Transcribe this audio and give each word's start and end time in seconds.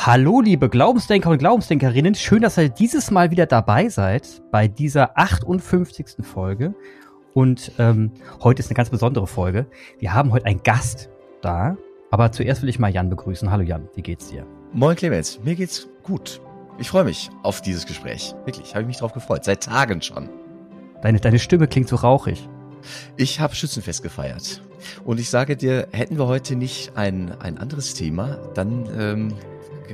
Hallo, 0.00 0.40
liebe 0.40 0.68
Glaubensdenker 0.68 1.28
und 1.28 1.38
Glaubensdenkerinnen. 1.38 2.14
Schön, 2.14 2.40
dass 2.40 2.56
ihr 2.56 2.68
dieses 2.68 3.10
Mal 3.10 3.32
wieder 3.32 3.46
dabei 3.46 3.88
seid 3.88 4.42
bei 4.52 4.68
dieser 4.68 5.18
58. 5.18 6.22
Folge. 6.22 6.72
Und 7.34 7.72
ähm, 7.80 8.12
heute 8.40 8.60
ist 8.60 8.68
eine 8.68 8.76
ganz 8.76 8.90
besondere 8.90 9.26
Folge. 9.26 9.66
Wir 9.98 10.14
haben 10.14 10.30
heute 10.30 10.46
einen 10.46 10.62
Gast 10.62 11.10
da. 11.42 11.76
Aber 12.12 12.30
zuerst 12.30 12.62
will 12.62 12.68
ich 12.68 12.78
mal 12.78 12.92
Jan 12.92 13.10
begrüßen. 13.10 13.50
Hallo 13.50 13.64
Jan, 13.64 13.88
wie 13.96 14.02
geht's 14.02 14.28
dir? 14.28 14.46
Moin 14.72 14.94
Clemens, 14.94 15.40
mir 15.42 15.56
geht's 15.56 15.88
gut. 16.04 16.40
Ich 16.78 16.90
freue 16.90 17.04
mich 17.04 17.28
auf 17.42 17.60
dieses 17.60 17.84
Gespräch. 17.84 18.36
Wirklich, 18.44 18.76
habe 18.76 18.82
ich 18.82 18.88
mich 18.88 18.98
drauf 18.98 19.12
gefreut. 19.12 19.44
Seit 19.44 19.64
Tagen 19.64 20.00
schon. 20.00 20.28
Deine, 21.02 21.18
deine 21.18 21.40
Stimme 21.40 21.66
klingt 21.66 21.88
so 21.88 21.96
rauchig. 21.96 22.48
Ich 23.16 23.40
habe 23.40 23.56
Schützenfest 23.56 24.04
gefeiert. 24.04 24.62
Und 25.04 25.18
ich 25.18 25.28
sage 25.28 25.56
dir, 25.56 25.88
hätten 25.90 26.18
wir 26.18 26.28
heute 26.28 26.54
nicht 26.54 26.92
ein, 26.96 27.32
ein 27.40 27.58
anderes 27.58 27.94
Thema, 27.94 28.38
dann 28.54 28.88
ähm, 28.96 29.34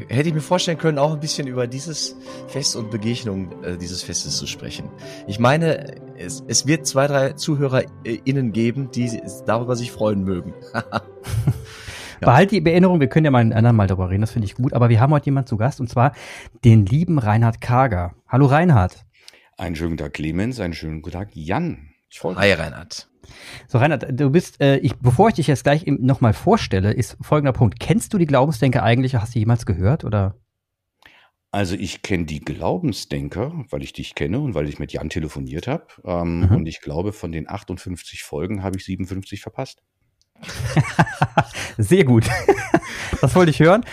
hätte 0.09 0.29
ich 0.29 0.35
mir 0.35 0.41
vorstellen 0.41 0.79
können, 0.79 0.99
auch 0.99 1.13
ein 1.13 1.21
bisschen 1.21 1.47
über 1.47 1.67
dieses 1.67 2.17
Fest 2.49 2.77
und 2.77 2.91
Begegnung 2.91 3.51
äh, 3.63 3.77
dieses 3.77 4.03
Festes 4.03 4.37
zu 4.37 4.47
sprechen. 4.47 4.89
Ich 5.27 5.39
meine, 5.39 5.97
es, 6.19 6.45
es 6.47 6.67
wird 6.67 6.87
zwei, 6.87 7.07
drei 7.07 7.33
ZuhörerInnen 7.33 8.53
geben, 8.53 8.91
die 8.91 9.21
darüber 9.47 9.77
sich 9.77 9.93
freuen 9.93 10.25
mögen. 10.25 10.55
ja. 10.75 11.03
Behalt 12.21 12.51
die 12.51 12.65
Erinnerung, 12.65 13.01
wir 13.01 13.09
können 13.09 13.25
ja 13.25 13.31
mal 13.31 13.41
ein 13.41 13.53
andermal 13.53 13.87
darüber 13.87 14.11
reden, 14.11 14.23
das 14.23 14.33
finde 14.33 14.47
ich 14.47 14.55
gut. 14.55 14.73
Aber 14.73 14.89
wir 14.89 15.01
haben 15.01 15.13
heute 15.13 15.27
jemanden 15.27 15.49
zu 15.49 15.57
Gast 15.57 15.81
und 15.81 15.89
zwar 15.89 16.13
den 16.65 16.87
lieben 16.87 17.19
Reinhard 17.19 17.61
Kager. 17.61 18.15
Hallo 18.29 18.47
Reinhard. 18.47 19.05
Einen 19.57 19.77
schönen 19.77 19.97
Tag 19.97 20.15
Clemens, 20.15 20.59
einen 20.61 20.75
schönen 20.75 21.03
guten 21.03 21.17
Tag 21.17 21.29
Jan. 21.35 21.91
Hi 22.23 22.53
Reinhard. 22.53 23.09
So, 23.69 23.79
Reinhard, 23.79 24.07
du 24.11 24.31
bist, 24.31 24.61
äh, 24.61 24.79
ich, 24.79 24.97
bevor 24.97 25.29
ich 25.29 25.35
dich 25.35 25.47
jetzt 25.47 25.65
gleich 25.65 25.85
nochmal 25.87 26.33
vorstelle, 26.33 26.93
ist 26.93 27.17
folgender 27.21 27.53
Punkt. 27.53 27.81
Kennst 27.81 28.13
du 28.13 28.19
die 28.19 28.27
Glaubensdenker 28.27 28.83
eigentlich? 28.83 29.15
Hast 29.15 29.35
du 29.35 29.39
jemals 29.39 29.67
gehört 29.67 30.05
oder? 30.05 30.37
Also 31.55 31.77
ich 31.77 32.03
kenne 32.03 32.25
die 32.25 32.41
Glaubensdenker, 32.41 33.65
weil 33.71 33.85
ich 33.85 33.93
dich 33.93 34.17
kenne 34.17 34.41
und 34.41 34.55
weil 34.55 34.69
ich 34.69 34.81
mit 34.81 34.93
Jan 34.93 35.09
telefoniert 35.09 35.69
habe. 35.69 35.87
Ähm, 36.05 36.41
mhm. 36.41 36.57
Und 36.57 36.67
ich 36.67 36.81
glaube, 36.81 37.13
von 37.13 37.31
den 37.31 37.49
58 37.49 38.25
Folgen 38.25 38.65
habe 38.65 38.77
ich 38.77 38.85
57 38.85 39.41
verpasst. 39.41 39.81
Sehr 41.79 42.05
gut. 42.05 42.29
Das 43.21 43.35
wollte 43.35 43.51
ich 43.51 43.61
hören. 43.61 43.85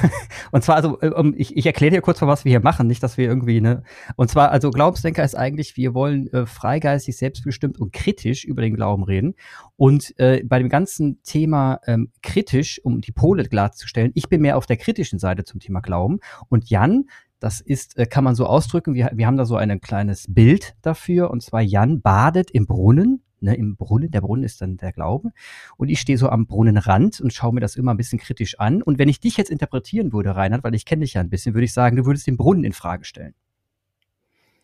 Und 0.50 0.64
zwar, 0.64 0.76
also, 0.76 0.98
ähm, 1.02 1.34
ich, 1.36 1.54
ich 1.56 1.66
erkläre 1.66 1.90
dir 1.90 2.00
kurz 2.00 2.20
mal, 2.20 2.26
was 2.26 2.46
wir 2.46 2.50
hier 2.50 2.60
machen, 2.60 2.86
nicht, 2.86 3.02
dass 3.02 3.18
wir 3.18 3.26
irgendwie, 3.26 3.60
ne. 3.60 3.82
Und 4.16 4.30
zwar, 4.30 4.50
also 4.50 4.70
Glaubensdenker 4.70 5.22
ist 5.22 5.34
eigentlich, 5.34 5.76
wir 5.76 5.92
wollen 5.92 6.32
äh, 6.32 6.46
freigeistig, 6.46 7.16
selbstbestimmt 7.18 7.78
und 7.78 7.92
kritisch 7.92 8.44
über 8.44 8.62
den 8.62 8.74
Glauben 8.74 9.04
reden. 9.04 9.34
Und 9.76 10.18
äh, 10.18 10.42
bei 10.42 10.58
dem 10.58 10.70
ganzen 10.70 11.22
Thema 11.22 11.80
ähm, 11.86 12.12
kritisch, 12.22 12.80
um 12.82 13.02
die 13.02 13.12
Pole 13.12 13.44
klarzustellen, 13.44 14.12
ich 14.14 14.30
bin 14.30 14.40
mehr 14.40 14.56
auf 14.56 14.64
der 14.64 14.78
kritischen 14.78 15.18
Seite 15.18 15.44
zum 15.44 15.60
Thema 15.60 15.80
Glauben. 15.80 16.20
Und 16.48 16.70
Jan, 16.70 17.10
das 17.40 17.60
ist, 17.60 17.98
äh, 17.98 18.06
kann 18.06 18.24
man 18.24 18.34
so 18.34 18.46
ausdrücken, 18.46 18.94
wir, 18.94 19.10
wir 19.12 19.26
haben 19.26 19.36
da 19.36 19.44
so 19.44 19.56
ein 19.56 19.80
kleines 19.80 20.26
Bild 20.28 20.76
dafür. 20.80 21.30
Und 21.30 21.42
zwar 21.42 21.60
Jan 21.60 22.00
badet 22.00 22.50
im 22.52 22.66
Brunnen 22.66 23.22
ne, 23.40 23.54
im 23.54 23.76
Brunnen. 23.76 24.10
Der 24.10 24.20
Brunnen 24.20 24.44
ist 24.44 24.60
dann 24.60 24.76
der 24.76 24.92
Glaube. 24.92 25.30
Und 25.76 25.88
ich 25.88 26.00
stehe 26.00 26.18
so 26.18 26.28
am 26.28 26.46
Brunnenrand 26.46 27.20
und 27.20 27.32
schaue 27.32 27.54
mir 27.54 27.60
das 27.60 27.76
immer 27.76 27.92
ein 27.92 27.96
bisschen 27.96 28.18
kritisch 28.18 28.58
an. 28.58 28.82
Und 28.82 28.98
wenn 28.98 29.08
ich 29.08 29.20
dich 29.20 29.36
jetzt 29.36 29.50
interpretieren 29.50 30.12
würde, 30.12 30.36
Reinhard, 30.36 30.64
weil 30.64 30.74
ich 30.74 30.84
kenne 30.84 31.02
dich 31.02 31.14
ja 31.14 31.20
ein 31.20 31.30
bisschen, 31.30 31.54
würde 31.54 31.64
ich 31.64 31.72
sagen, 31.72 31.96
du 31.96 32.06
würdest 32.06 32.26
den 32.26 32.36
Brunnen 32.36 32.64
in 32.64 32.72
Frage 32.72 33.04
stellen. 33.04 33.34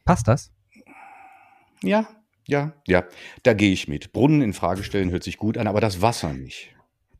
Passt 0.05 0.28
das? 0.28 0.52
Ja, 1.83 2.06
ja, 2.47 2.72
ja. 2.86 3.05
Da 3.42 3.55
gehe 3.55 3.72
ich 3.72 3.89
mit. 3.89 4.12
Brunnen 4.12 4.42
in 4.42 4.52
Frage 4.52 4.84
stellen 4.84 5.11
hört 5.11 5.25
sich 5.25 5.39
gut 5.39 5.56
an, 5.58 5.67
aber 5.67 5.80
das 5.80 6.02
Wasser 6.02 6.33
nicht. 6.33 6.70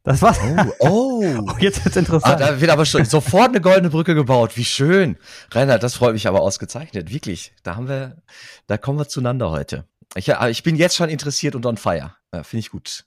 Das 0.03 0.21
Wasser. 0.21 0.75
Oh, 0.81 0.89
oh. 0.91 1.47
oh 1.49 1.57
jetzt 1.59 1.83
wird's 1.83 1.97
interessant. 1.97 2.35
Ah, 2.43 2.51
da 2.51 2.61
wird 2.61 2.71
aber 2.71 2.85
schon 2.85 3.07
sofort 3.07 3.49
eine 3.49 3.63
goldene 3.63 3.89
Brücke 3.89 4.15
gebaut. 4.15 4.57
Wie 4.57 4.65
schön. 4.65 5.17
Reinhard, 5.51 5.83
das 5.83 5.95
freut 5.95 6.13
mich 6.13 6.29
aber 6.29 6.43
ausgezeichnet. 6.43 7.11
Wirklich. 7.11 7.55
Da 7.63 7.77
haben 7.77 7.89
wir, 7.89 8.23
da 8.67 8.77
kommen 8.77 8.99
wir 8.99 9.09
zueinander 9.09 9.51
heute. 9.51 9.87
Ich, 10.17 10.29
ich 10.29 10.63
bin 10.63 10.77
jetzt 10.77 10.97
schon 10.97 11.09
interessiert 11.09 11.55
und 11.55 11.67
on 11.67 11.77
fire. 11.77 12.15
Ja, 12.33 12.43
Finde 12.43 12.61
ich 12.61 12.71
gut. 12.71 13.05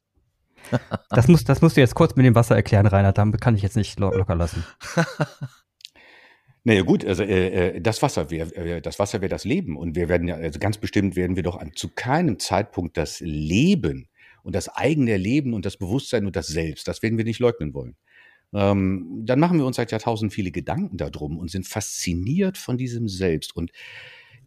das, 1.10 1.28
muss, 1.28 1.44
das 1.44 1.62
musst 1.62 1.78
du 1.78 1.82
jetzt 1.82 1.96
kurz 1.96 2.16
mit 2.16 2.26
dem 2.26 2.36
Wasser 2.36 2.56
erklären, 2.56 2.88
Rainer. 2.88 3.14
Damit 3.14 3.42
kann 3.42 3.56
ich 3.56 3.62
jetzt 3.62 3.76
nicht 3.76 4.00
locker 4.00 4.36
lassen. 4.36 4.64
Naja 6.64 6.82
gut, 6.82 7.06
also 7.06 7.24
äh, 7.24 7.78
äh 7.78 7.80
das 7.80 8.02
Wasser 8.02 8.30
wäre 8.30 8.54
äh, 8.54 8.82
das 8.82 9.00
Wasser 9.00 9.22
wäre 9.22 9.30
das 9.30 9.46
Leben 9.46 9.78
und 9.78 9.96
wir 9.96 10.10
werden 10.10 10.28
ja 10.28 10.36
also 10.36 10.60
ganz 10.60 10.78
bestimmt 10.78 11.16
werden 11.16 11.38
wir 11.38 11.44
doch 11.44 11.56
an, 11.56 11.72
zu 11.74 11.88
keinem 11.88 12.40
Zeitpunkt 12.40 12.98
das 12.98 13.22
Leben 13.22 14.10
und 14.44 14.54
das 14.54 14.68
eigene 14.68 15.16
Leben 15.16 15.54
und 15.54 15.66
das 15.66 15.78
Bewusstsein 15.78 16.26
und 16.26 16.36
das 16.36 16.48
Selbst, 16.48 16.90
das 16.90 17.02
werden 17.02 17.18
wir 17.18 17.24
nicht 17.24 17.40
leugnen 17.40 17.74
wollen. 17.74 17.96
Ähm, 18.54 19.22
dann 19.24 19.40
machen 19.40 19.60
wir 19.60 19.66
uns 19.66 19.78
seit 19.78 19.94
Jahrtausenden 19.94 20.30
viele 20.30 20.52
Gedanken 20.52 20.98
darum 20.98 21.38
und 21.38 21.50
sind 21.50 21.66
fasziniert 21.66 22.58
von 22.58 22.78
diesem 22.78 23.08
Selbst 23.08 23.56
und 23.56 23.72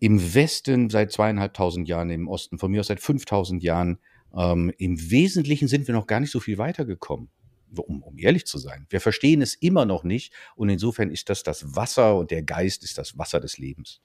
im 0.00 0.34
Westen 0.34 0.90
seit 0.90 1.12
zweieinhalbtausend 1.12 1.86
Jahren, 1.86 2.10
im 2.10 2.26
Osten 2.26 2.58
von 2.58 2.70
mir 2.70 2.80
aus 2.80 2.88
seit 2.88 3.00
5000 3.00 3.62
Jahren. 3.62 3.98
Ähm, 4.36 4.72
Im 4.78 5.10
Wesentlichen 5.10 5.68
sind 5.68 5.86
wir 5.86 5.94
noch 5.94 6.06
gar 6.06 6.20
nicht 6.20 6.30
so 6.30 6.40
viel 6.40 6.58
weitergekommen, 6.58 7.28
um, 7.76 8.02
um 8.02 8.18
ehrlich 8.18 8.46
zu 8.46 8.58
sein. 8.58 8.86
Wir 8.88 9.00
verstehen 9.00 9.42
es 9.42 9.54
immer 9.54 9.84
noch 9.84 10.02
nicht 10.02 10.32
und 10.56 10.70
insofern 10.70 11.10
ist 11.10 11.28
das 11.28 11.42
das 11.42 11.76
Wasser 11.76 12.16
und 12.16 12.30
der 12.30 12.42
Geist 12.42 12.82
ist 12.82 12.96
das 12.96 13.18
Wasser 13.18 13.40
des 13.40 13.58
Lebens. 13.58 14.00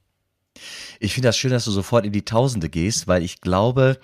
Ich 1.00 1.14
finde 1.14 1.30
das 1.30 1.38
schön, 1.38 1.52
dass 1.52 1.66
du 1.66 1.72
sofort 1.72 2.06
in 2.06 2.14
die 2.14 2.26
Tausende 2.26 2.70
gehst, 2.70 3.08
weil 3.08 3.24
ich 3.24 3.42
glaube, 3.42 4.00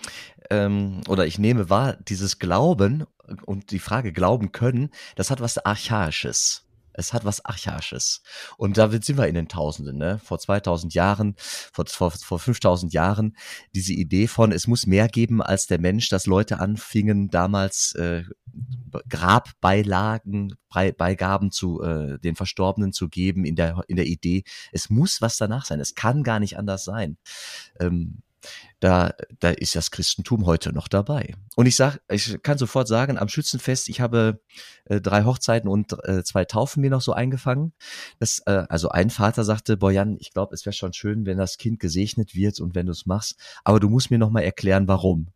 ähm, 0.49 1.01
oder 1.07 1.25
ich 1.25 1.39
nehme 1.39 1.69
wahr, 1.69 1.97
dieses 2.07 2.39
Glauben 2.39 3.05
und 3.45 3.71
die 3.71 3.79
Frage 3.79 4.13
Glauben 4.13 4.51
können, 4.51 4.89
das 5.15 5.29
hat 5.29 5.41
was 5.41 5.57
Archaisches. 5.57 6.65
Es 6.93 7.13
hat 7.13 7.25
was 7.25 7.43
Archaisches. 7.45 8.21
Und 8.57 8.77
da 8.77 8.89
sind 8.89 9.17
wir 9.17 9.27
in 9.27 9.35
den 9.35 9.47
Tausenden, 9.47 9.97
ne? 9.97 10.19
Vor 10.23 10.39
2000 10.39 10.93
Jahren, 10.93 11.35
vor, 11.37 11.85
vor, 11.87 12.11
vor 12.11 12.39
5000 12.39 12.93
Jahren, 12.93 13.35
diese 13.73 13.93
Idee 13.93 14.27
von, 14.27 14.51
es 14.51 14.67
muss 14.67 14.85
mehr 14.85 15.07
geben 15.07 15.41
als 15.41 15.67
der 15.67 15.79
Mensch, 15.79 16.09
dass 16.09 16.25
Leute 16.25 16.59
anfingen, 16.59 17.29
damals 17.29 17.93
äh, 17.95 18.23
Grabbeilagen, 19.09 20.55
Beigaben 20.69 21.51
zu 21.51 21.81
äh, 21.81 22.19
den 22.19 22.35
Verstorbenen 22.35 22.93
zu 22.93 23.09
geben, 23.09 23.45
in 23.45 23.55
der, 23.55 23.83
in 23.87 23.95
der 23.95 24.05
Idee, 24.05 24.43
es 24.71 24.89
muss 24.89 25.21
was 25.21 25.37
danach 25.37 25.65
sein. 25.65 25.79
Es 25.79 25.95
kann 25.95 26.23
gar 26.23 26.39
nicht 26.39 26.57
anders 26.57 26.83
sein. 26.83 27.17
Ähm, 27.79 28.21
da, 28.81 29.13
da 29.39 29.51
ist 29.51 29.75
das 29.75 29.91
Christentum 29.91 30.47
heute 30.47 30.73
noch 30.73 30.87
dabei. 30.87 31.35
Und 31.55 31.67
ich 31.67 31.75
sag, 31.75 32.01
ich 32.09 32.41
kann 32.41 32.57
sofort 32.57 32.87
sagen, 32.87 33.17
am 33.19 33.29
Schützenfest, 33.29 33.87
ich 33.89 34.01
habe 34.01 34.41
äh, 34.85 34.99
drei 34.99 35.23
Hochzeiten 35.23 35.69
und 35.69 35.93
äh, 36.03 36.23
zwei 36.23 36.45
Taufen 36.45 36.81
mir 36.81 36.89
noch 36.89 37.01
so 37.01 37.13
eingefangen. 37.13 37.73
Das, 38.19 38.39
äh, 38.47 38.63
also 38.69 38.89
ein 38.89 39.11
Vater 39.11 39.43
sagte, 39.43 39.77
Bojan, 39.77 40.17
ich 40.19 40.33
glaube, 40.33 40.55
es 40.55 40.65
wäre 40.65 40.73
schon 40.73 40.93
schön, 40.93 41.27
wenn 41.27 41.37
das 41.37 41.57
Kind 41.57 41.79
gesegnet 41.79 42.35
wird 42.35 42.59
und 42.59 42.73
wenn 42.73 42.87
du 42.87 42.91
es 42.91 43.05
machst, 43.05 43.35
aber 43.63 43.79
du 43.79 43.87
musst 43.87 44.09
mir 44.09 44.17
noch 44.17 44.31
mal 44.31 44.41
erklären, 44.41 44.87
warum. 44.87 45.27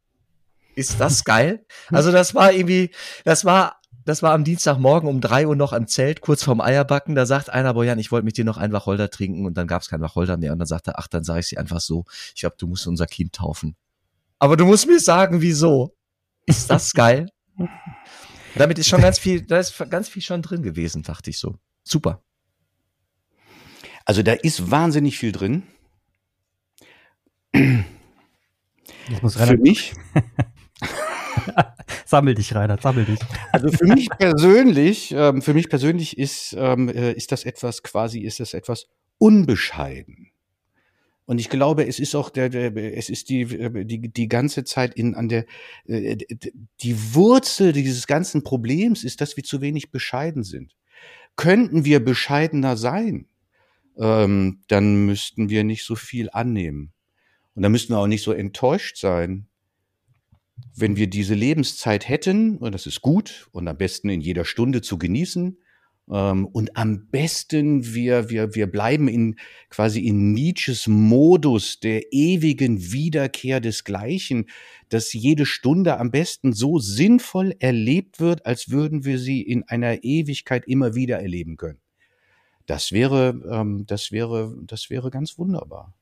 Ist 0.74 1.00
das 1.00 1.24
geil? 1.24 1.66
Also 1.92 2.12
das 2.12 2.34
war 2.34 2.52
irgendwie, 2.52 2.90
das 3.26 3.46
war 3.46 3.80
das 4.06 4.22
war 4.22 4.34
am 4.34 4.44
Dienstagmorgen 4.44 5.10
um 5.10 5.20
drei 5.20 5.48
Uhr 5.48 5.56
noch 5.56 5.74
am 5.74 5.88
Zelt, 5.88 6.22
kurz 6.22 6.44
vorm 6.44 6.62
Eierbacken. 6.62 7.16
Da 7.16 7.26
sagt 7.26 7.50
einer, 7.50 7.74
Bojan, 7.74 7.98
ich 7.98 8.12
wollte 8.12 8.26
mit 8.26 8.38
dir 8.38 8.46
noch 8.46 8.58
ein 8.58 8.72
Wacholder 8.72 9.10
trinken 9.10 9.46
und 9.46 9.58
dann 9.58 9.68
gab 9.68 9.82
es 9.82 9.90
kein 9.90 10.02
Wacholder 10.02 10.38
mehr. 10.38 10.54
Und 10.54 10.60
dann 10.60 10.68
sagt 10.68 10.88
er, 10.88 11.00
ach, 11.00 11.08
dann 11.08 11.24
sage 11.24 11.40
ich 11.40 11.48
sie 11.48 11.58
einfach 11.58 11.82
so, 11.82 12.06
ich 12.36 12.42
glaube, 12.42 12.56
du 12.60 12.68
musst 12.68 12.86
unser 12.86 13.08
Kind 13.08 13.34
taufen. 13.34 13.76
Aber 14.38 14.58
du 14.58 14.66
musst 14.66 14.88
mir 14.88 15.00
sagen, 15.00 15.42
wieso. 15.42 15.96
Ist 16.46 16.70
das 16.70 16.94
geil? 16.94 17.30
Damit 18.56 18.78
ist 18.78 18.88
schon 18.88 19.02
ganz 19.02 19.18
viel, 19.18 19.42
da 19.42 19.60
ist 19.60 19.76
ganz 19.90 20.08
viel 20.08 20.22
schon 20.22 20.42
drin 20.42 20.62
gewesen, 20.62 21.02
dachte 21.02 21.32
ich 21.32 21.40
so. 21.40 21.58
Super. 21.84 22.22
Also 24.06 24.22
da 24.22 24.34
ist 24.34 24.70
wahnsinnig 24.70 25.18
viel 25.18 25.32
drin. 25.32 25.64
Für 27.52 29.58
mich. 29.58 29.94
sammel 32.06 32.36
dich, 32.36 32.54
Reinhard, 32.54 32.82
sammel 32.82 33.06
dich. 33.06 33.20
Also 33.52 33.70
für 33.72 33.86
mich 33.86 34.10
persönlich, 34.10 35.14
ähm, 35.16 35.42
für 35.42 35.54
mich 35.54 35.70
persönlich 35.70 36.18
ist, 36.18 36.56
ähm, 36.58 36.90
äh, 36.90 37.14
ist 37.14 37.32
das 37.32 37.44
etwas 37.44 37.84
quasi, 37.84 38.20
ist 38.20 38.40
das 38.40 38.54
etwas 38.54 38.88
unbescheiden. 39.18 40.32
Und 41.28 41.40
ich 41.40 41.50
glaube, 41.50 41.88
es 41.88 42.00
ist 42.00 42.14
auch 42.16 42.30
der, 42.30 42.50
der 42.50 42.76
es 42.76 43.10
ist 43.10 43.30
die, 43.30 43.46
die, 43.86 44.10
die 44.10 44.28
ganze 44.28 44.64
Zeit 44.64 44.94
in, 44.94 45.16
an 45.16 45.28
der, 45.28 45.46
äh, 45.86 46.18
die 46.82 47.14
Wurzel 47.16 47.74
dieses 47.74 48.06
ganzen 48.06 48.44
Problems 48.44 49.04
ist, 49.04 49.22
dass 49.22 49.36
wir 49.36 49.44
zu 49.44 49.62
wenig 49.62 49.92
bescheiden 49.92 50.44
sind. 50.44 50.76
Könnten 51.36 51.84
wir 51.84 52.04
bescheidener 52.04 52.78
sein, 52.78 53.28
ähm, 53.98 54.62
dann 54.68 55.06
müssten 55.06 55.50
wir 55.50 55.64
nicht 55.64 55.84
so 55.84 55.96
viel 55.96 56.30
annehmen. 56.32 56.94
Und 57.56 57.64
dann 57.64 57.72
müssten 57.72 57.94
wir 57.94 58.00
auch 58.00 58.08
nicht 58.08 58.24
so 58.24 58.32
enttäuscht 58.32 58.98
sein, 58.98 59.48
wenn 60.76 60.96
wir 60.96 61.08
diese 61.08 61.34
Lebenszeit 61.34 62.08
hätten, 62.08 62.58
und 62.58 62.74
das 62.74 62.86
ist 62.86 63.02
gut 63.02 63.48
und 63.52 63.68
am 63.68 63.78
besten 63.78 64.10
in 64.10 64.22
jeder 64.22 64.46
Stunde 64.46 64.82
zu 64.82 64.98
genießen, 64.98 65.58
ähm, 66.10 66.46
und 66.48 66.78
am 66.78 67.08
besten 67.08 67.94
wir, 67.94 68.30
wir, 68.30 68.54
wir 68.56 68.68
bleiben 68.68 69.08
in 69.08 69.38
quasi 69.70 70.06
in 70.06 70.34
Nietzsches 70.34 70.88
Modus 70.88 71.80
der 71.80 72.14
ewigen 72.14 72.92
Wiederkehr 72.92 73.60
des 73.60 73.84
Gleichen, 73.84 74.46
dass 74.90 75.14
jede 75.14 75.46
Stunde 75.46 75.98
am 75.98 76.12
besten 76.12 76.54
so 76.54 76.80
sinnvoll 76.80 77.56
erlebt 77.60 78.20
wird, 78.20 78.46
als 78.46 78.70
würden 78.70 79.04
wir 79.06 79.18
sie 79.18 79.42
in 79.42 79.64
einer 79.64 80.04
Ewigkeit 80.04 80.68
immer 80.68 80.94
wieder 80.96 81.20
erleben 81.20 81.58
können. 81.58 81.80
Das 82.68 82.92
wäre, 82.92 83.42
ähm, 83.50 83.86
das 83.88 84.12
wäre, 84.12 84.56
das 84.64 84.90
wäre 84.90 85.10
ganz 85.10 85.38
wunderbar. 85.38 85.94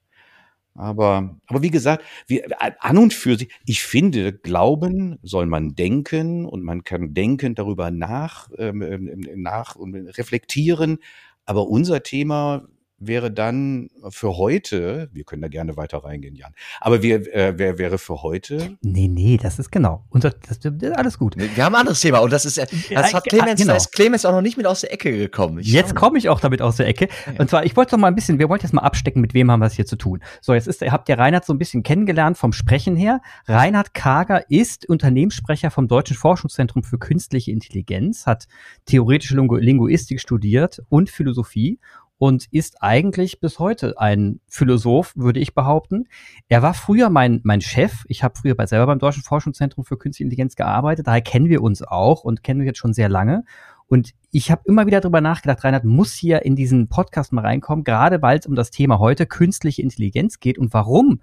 Aber, 0.75 1.35
aber 1.47 1.61
wie 1.61 1.69
gesagt, 1.69 2.03
wir, 2.27 2.47
an 2.79 2.97
und 2.97 3.13
für 3.13 3.37
sich, 3.37 3.49
ich 3.65 3.83
finde, 3.83 4.33
Glauben 4.33 5.19
soll 5.21 5.45
man 5.45 5.75
denken 5.75 6.45
und 6.45 6.63
man 6.63 6.83
kann 6.83 7.13
denken 7.13 7.53
darüber 7.53 7.91
nach, 7.91 8.49
ähm, 8.57 8.81
ähm 8.81 9.27
nach 9.35 9.75
und 9.75 9.93
reflektieren. 9.95 10.97
Aber 11.45 11.67
unser 11.67 12.01
Thema 12.03 12.67
wäre 13.07 13.31
dann 13.31 13.89
für 14.09 14.37
heute, 14.37 15.09
wir 15.11 15.23
können 15.23 15.41
da 15.41 15.47
gerne 15.47 15.77
weiter 15.77 15.99
reingehen, 15.99 16.35
Jan, 16.35 16.53
aber 16.81 17.01
wir, 17.01 17.33
äh, 17.33 17.53
wer 17.57 17.77
wäre 17.77 17.97
für 17.97 18.21
heute? 18.23 18.77
Nee, 18.81 19.07
nee, 19.07 19.37
das 19.41 19.59
ist 19.59 19.71
genau. 19.71 20.05
Unser, 20.09 20.31
das, 20.31 20.59
das 20.59 20.73
ist 20.73 20.97
alles 20.97 21.17
gut. 21.17 21.35
Wir 21.37 21.63
haben 21.63 21.75
ein 21.75 21.81
anderes 21.81 22.01
Thema 22.01 22.19
und 22.19 22.31
das 22.31 22.45
ist, 22.45 22.57
das 22.57 23.13
hat 23.13 23.23
Clemens, 23.25 23.59
genau. 23.59 23.73
da 23.73 23.77
ist 23.77 23.91
Clemens 23.91 24.25
auch 24.25 24.31
noch 24.31 24.41
nicht 24.41 24.57
mit 24.57 24.65
aus 24.65 24.81
der 24.81 24.93
Ecke 24.93 25.11
gekommen. 25.11 25.59
Ich 25.59 25.67
jetzt 25.67 25.95
komme 25.95 26.17
ich 26.17 26.29
auch 26.29 26.39
damit 26.39 26.61
aus 26.61 26.77
der 26.77 26.87
Ecke. 26.87 27.07
Ja. 27.25 27.33
Und 27.39 27.49
zwar, 27.49 27.65
ich 27.65 27.75
wollte 27.75 27.95
noch 27.95 28.01
mal 28.01 28.07
ein 28.07 28.15
bisschen, 28.15 28.39
wir 28.39 28.49
wollten 28.49 28.65
jetzt 28.65 28.73
mal 28.73 28.81
abstecken, 28.81 29.21
mit 29.21 29.33
wem 29.33 29.51
haben 29.51 29.59
wir 29.59 29.67
es 29.67 29.73
hier 29.73 29.85
zu 29.85 29.95
tun. 29.95 30.21
So, 30.41 30.53
jetzt 30.53 30.67
ist, 30.67 30.81
habt 30.81 31.09
ihr 31.09 31.17
Reinhard 31.17 31.45
so 31.45 31.53
ein 31.53 31.57
bisschen 31.57 31.83
kennengelernt 31.83 32.37
vom 32.37 32.53
Sprechen 32.53 32.95
her. 32.95 33.21
Reinhard 33.47 33.93
Kager 33.93 34.49
ist 34.49 34.87
Unternehmenssprecher 34.87 35.71
vom 35.71 35.87
Deutschen 35.87 36.15
Forschungszentrum 36.15 36.83
für 36.83 36.97
Künstliche 36.97 37.51
Intelligenz, 37.51 38.25
hat 38.25 38.47
theoretische 38.85 39.35
Linguistik 39.35 40.19
studiert 40.19 40.81
und 40.89 41.09
Philosophie 41.09 41.79
und 42.23 42.45
ist 42.51 42.81
eigentlich 42.81 43.41
bis 43.41 43.59
heute 43.59 43.99
ein 43.99 44.39
Philosoph, 44.47 45.11
würde 45.17 45.41
ich 45.41 45.53
behaupten. 45.53 46.05
Er 46.47 46.61
war 46.61 46.73
früher 46.73 47.09
mein, 47.09 47.41
mein 47.43 47.59
Chef. 47.59 48.05
Ich 48.07 48.23
habe 48.23 48.39
früher 48.39 48.55
bei 48.55 48.65
selber 48.65 48.85
beim 48.85 48.99
Deutschen 48.99 49.23
Forschungszentrum 49.23 49.83
für 49.83 49.97
Künstliche 49.97 50.23
Intelligenz 50.23 50.55
gearbeitet. 50.55 51.07
Daher 51.07 51.19
kennen 51.19 51.49
wir 51.49 51.61
uns 51.61 51.81
auch 51.81 52.23
und 52.23 52.41
kennen 52.41 52.61
wir 52.61 52.67
jetzt 52.67 52.77
schon 52.77 52.93
sehr 52.93 53.09
lange. 53.09 53.43
Und 53.87 54.11
ich 54.31 54.51
habe 54.51 54.61
immer 54.63 54.85
wieder 54.85 55.01
darüber 55.01 55.19
nachgedacht, 55.19 55.65
Reinhard 55.65 55.83
muss 55.83 56.13
hier 56.13 56.45
in 56.45 56.55
diesen 56.55 56.87
Podcast 56.87 57.33
mal 57.33 57.41
reinkommen, 57.41 57.83
gerade 57.83 58.21
weil 58.21 58.39
es 58.39 58.45
um 58.45 58.55
das 58.55 58.71
Thema 58.71 58.99
heute 58.99 59.25
künstliche 59.25 59.81
Intelligenz 59.81 60.39
geht 60.39 60.57
und 60.57 60.73
warum 60.73 61.19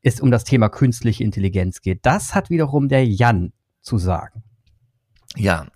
es 0.00 0.22
um 0.22 0.30
das 0.30 0.44
Thema 0.44 0.70
künstliche 0.70 1.24
Intelligenz 1.24 1.82
geht. 1.82 2.06
Das 2.06 2.34
hat 2.34 2.48
wiederum 2.48 2.88
der 2.88 3.04
Jan 3.04 3.52
zu 3.82 3.98
sagen. 3.98 4.45
Ja, 5.36 5.66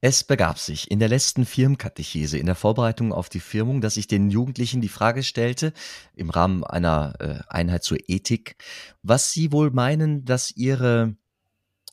es 0.00 0.24
begab 0.24 0.58
sich 0.58 0.90
in 0.90 0.98
der 1.00 1.08
letzten 1.08 1.44
Firmenkatechese, 1.44 2.38
in 2.38 2.46
der 2.46 2.54
Vorbereitung 2.54 3.12
auf 3.12 3.28
die 3.28 3.40
Firmung, 3.40 3.80
dass 3.82 3.98
ich 3.98 4.06
den 4.06 4.30
Jugendlichen 4.30 4.80
die 4.80 4.88
Frage 4.88 5.22
stellte, 5.22 5.74
im 6.14 6.30
Rahmen 6.30 6.64
einer 6.64 7.14
äh, 7.18 7.40
Einheit 7.48 7.84
zur 7.84 7.98
Ethik, 8.08 8.56
was 9.02 9.32
sie 9.32 9.52
wohl 9.52 9.70
meinen, 9.70 10.24
dass 10.24 10.50
ihre 10.50 11.14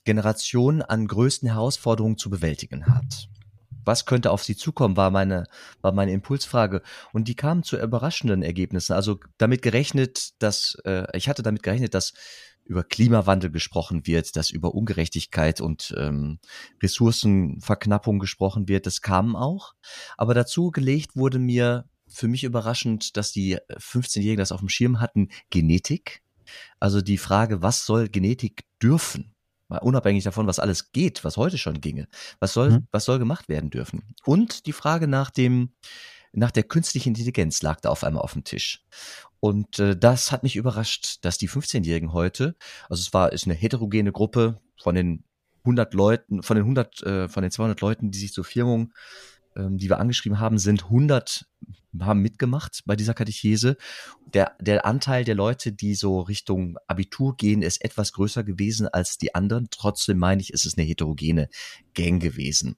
Generation 0.05 0.81
an 0.81 1.07
größten 1.07 1.50
Herausforderungen 1.50 2.17
zu 2.17 2.29
bewältigen 2.29 2.88
hat. 2.88 3.27
Was 3.85 4.05
könnte 4.05 4.31
auf 4.31 4.44
sie 4.44 4.55
zukommen, 4.55 4.95
war 4.95 5.11
meine, 5.11 5.45
war 5.81 5.91
meine 5.91 6.13
Impulsfrage. 6.13 6.81
Und 7.11 7.27
die 7.27 7.35
kamen 7.35 7.63
zu 7.63 7.77
überraschenden 7.77 8.41
Ergebnissen. 8.41 8.94
Also 8.94 9.19
damit 9.38 9.61
gerechnet, 9.61 10.41
dass, 10.41 10.77
äh, 10.85 11.05
ich 11.17 11.27
hatte 11.27 11.44
damit 11.44 11.63
gerechnet, 11.63 11.94
dass 11.94 12.13
über 12.65 12.83
Klimawandel 12.83 13.51
gesprochen 13.51 14.07
wird, 14.07 14.36
dass 14.36 14.50
über 14.50 14.74
Ungerechtigkeit 14.74 15.62
und 15.62 15.94
ähm, 15.98 16.39
Ressourcenverknappung 16.81 18.19
gesprochen 18.19 18.68
wird. 18.68 18.86
Das 18.86 19.01
kam 19.01 19.36
auch. 19.36 19.74
Aber 20.18 20.33
dazu 20.33 20.71
gelegt 20.71 21.15
wurde 21.15 21.39
mir 21.39 21.86
für 22.07 22.27
mich 22.27 22.44
überraschend, 22.44 23.18
dass 23.18 23.31
die 23.31 23.57
15-Jährigen 23.69 24.38
das 24.38 24.51
auf 24.51 24.60
dem 24.60 24.69
Schirm 24.69 25.00
hatten, 25.00 25.30
Genetik. 25.50 26.21
Also 26.80 27.01
die 27.01 27.18
Frage, 27.18 27.62
was 27.62 27.86
soll 27.86 28.10
Genetik 28.10 28.65
dürfen? 28.81 29.33
Unabhängig 29.81 30.24
davon, 30.24 30.45
was 30.45 30.60
alles 30.60 30.92
geht, 30.92 31.24
was 31.24 31.38
heute 31.38 31.57
schon 31.57 31.81
ginge. 31.81 32.07
Was 32.39 32.54
soll, 32.54 32.71
mhm. 32.71 32.88
was 32.92 33.06
soll 33.06 33.18
gemacht 33.18 33.50
werden 33.50 33.71
dürfen? 33.71 34.04
Und 34.24 34.68
die 34.68 34.74
Frage 34.74 35.07
nach 35.07 35.31
dem, 35.31 35.74
nach 36.33 36.51
der 36.51 36.63
künstlichen 36.63 37.09
Intelligenz 37.09 37.62
lag 37.62 37.80
da 37.80 37.89
auf 37.89 38.03
einmal 38.03 38.24
auf 38.24 38.33
dem 38.33 38.44
Tisch. 38.44 38.83
Und 39.39 39.80
äh, 39.80 39.95
das 39.97 40.31
hat 40.31 40.44
mich 40.44 40.56
überrascht, 40.56 41.19
dass 41.21 41.38
die 41.38 41.50
15-Jährigen 41.50 42.13
heute, 42.13 42.56
also 42.89 43.01
es 43.01 43.13
war 43.13 43.31
ist 43.31 43.45
eine 43.45 43.53
heterogene 43.53 44.12
Gruppe 44.12 44.59
von 44.77 44.95
den 44.95 45.24
100 45.59 45.94
Leuten, 45.94 46.44
von 46.44 46.56
den 46.56 46.63
100, 46.63 47.03
äh, 47.03 47.30
von 47.30 47.44
den 47.44 47.51
200 47.51 47.80
Leuten, 47.81 48.12
die 48.12 48.19
sich 48.19 48.33
zur 48.33 48.44
Firmung, 48.44 48.94
ähm, 49.56 49.77
die 49.77 49.89
wir 49.89 50.00
angeschrieben 50.00 50.39
haben, 50.39 50.57
sind 50.57 50.85
100 50.85 51.45
haben 52.01 52.21
mitgemacht 52.21 52.81
bei 52.86 52.95
dieser 52.95 53.13
Katechese. 53.13 53.77
Der, 54.33 54.56
der 54.59 54.86
Anteil 54.86 55.24
der 55.24 55.36
Leute, 55.36 55.71
die 55.71 55.94
so 55.94 56.21
Richtung 56.21 56.77
Abitur 56.88 57.38
gehen, 57.38 57.62
ist 57.62 57.83
etwas 57.83 58.13
größer 58.13 58.44
gewesen 58.44 58.88
als 58.88 59.18
die 59.18 59.36
anderen. 59.36 59.68
Trotzdem 59.69 60.18
meine 60.18 60.41
ich, 60.41 60.53
ist 60.53 60.65
es 60.65 60.77
eine 60.77 60.88
heterogene 60.88 61.50
Gang 61.94 62.21
gewesen. 62.21 62.77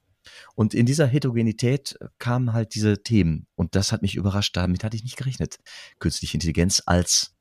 Und 0.56 0.74
in 0.74 0.86
dieser 0.86 1.08
Heterogenität 1.08 1.98
äh, 2.00 2.08
kamen 2.20 2.54
halt 2.54 2.76
diese 2.76 3.04
Themen. 3.04 3.48
Und 3.56 3.76
das 3.76 3.92
hat 3.92 4.02
mich 4.02 4.16
überrascht. 4.16 4.56
Damit 4.56 4.84
hatte 4.84 4.96
ich 4.96 5.04
nicht 5.04 5.18
gerechnet. 5.18 5.60
Künstliche 6.00 6.36
Intelligenz 6.36 6.82
als 6.86 7.36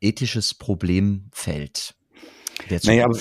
ethisches 0.00 0.54
Problemfeld. 0.54 1.94
Naja, 2.84 3.04
aber, 3.04 3.18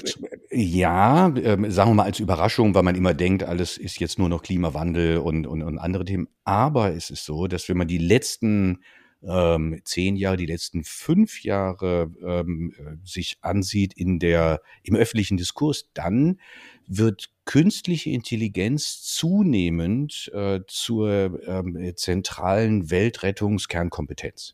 ja, 0.52 1.30
äh, 1.30 1.72
sagen 1.72 1.92
wir 1.92 1.96
mal 1.96 2.04
als 2.04 2.20
Überraschung, 2.20 2.74
weil 2.74 2.84
man 2.84 2.96
immer 2.96 3.14
denkt, 3.14 3.44
alles 3.44 3.78
ist 3.78 4.00
jetzt 4.00 4.18
nur 4.18 4.30
noch 4.30 4.42
Klimawandel 4.42 5.20
und, 5.20 5.46
und, 5.46 5.62
und 5.62 5.78
andere 5.78 6.06
Themen. 6.06 6.28
Aber 6.44 6.94
es 6.94 7.10
ist 7.10 7.26
so, 7.26 7.48
dass 7.48 7.70
wenn 7.70 7.78
man 7.78 7.88
die 7.88 8.00
letzten 8.00 8.80
ähm, 9.24 9.80
zehn 9.84 10.16
Jahre, 10.16 10.38
die 10.38 10.46
letzten 10.46 10.84
fünf 10.84 11.44
Jahre 11.44 12.12
ähm, 12.24 12.74
äh, 12.78 12.96
sich 13.04 13.38
ansieht 13.42 13.94
in 13.94 14.20
der, 14.20 14.62
im 14.84 14.96
öffentlichen 14.96 15.38
Diskurs, 15.38 15.90
dann 15.94 16.40
wird 16.88 17.30
künstliche 17.48 18.12
Intelligenz 18.12 19.02
zunehmend 19.02 20.30
äh, 20.34 20.60
zur 20.68 21.42
ähm, 21.48 21.94
zentralen 21.96 22.92
Weltrettungskernkompetenz. 22.92 24.54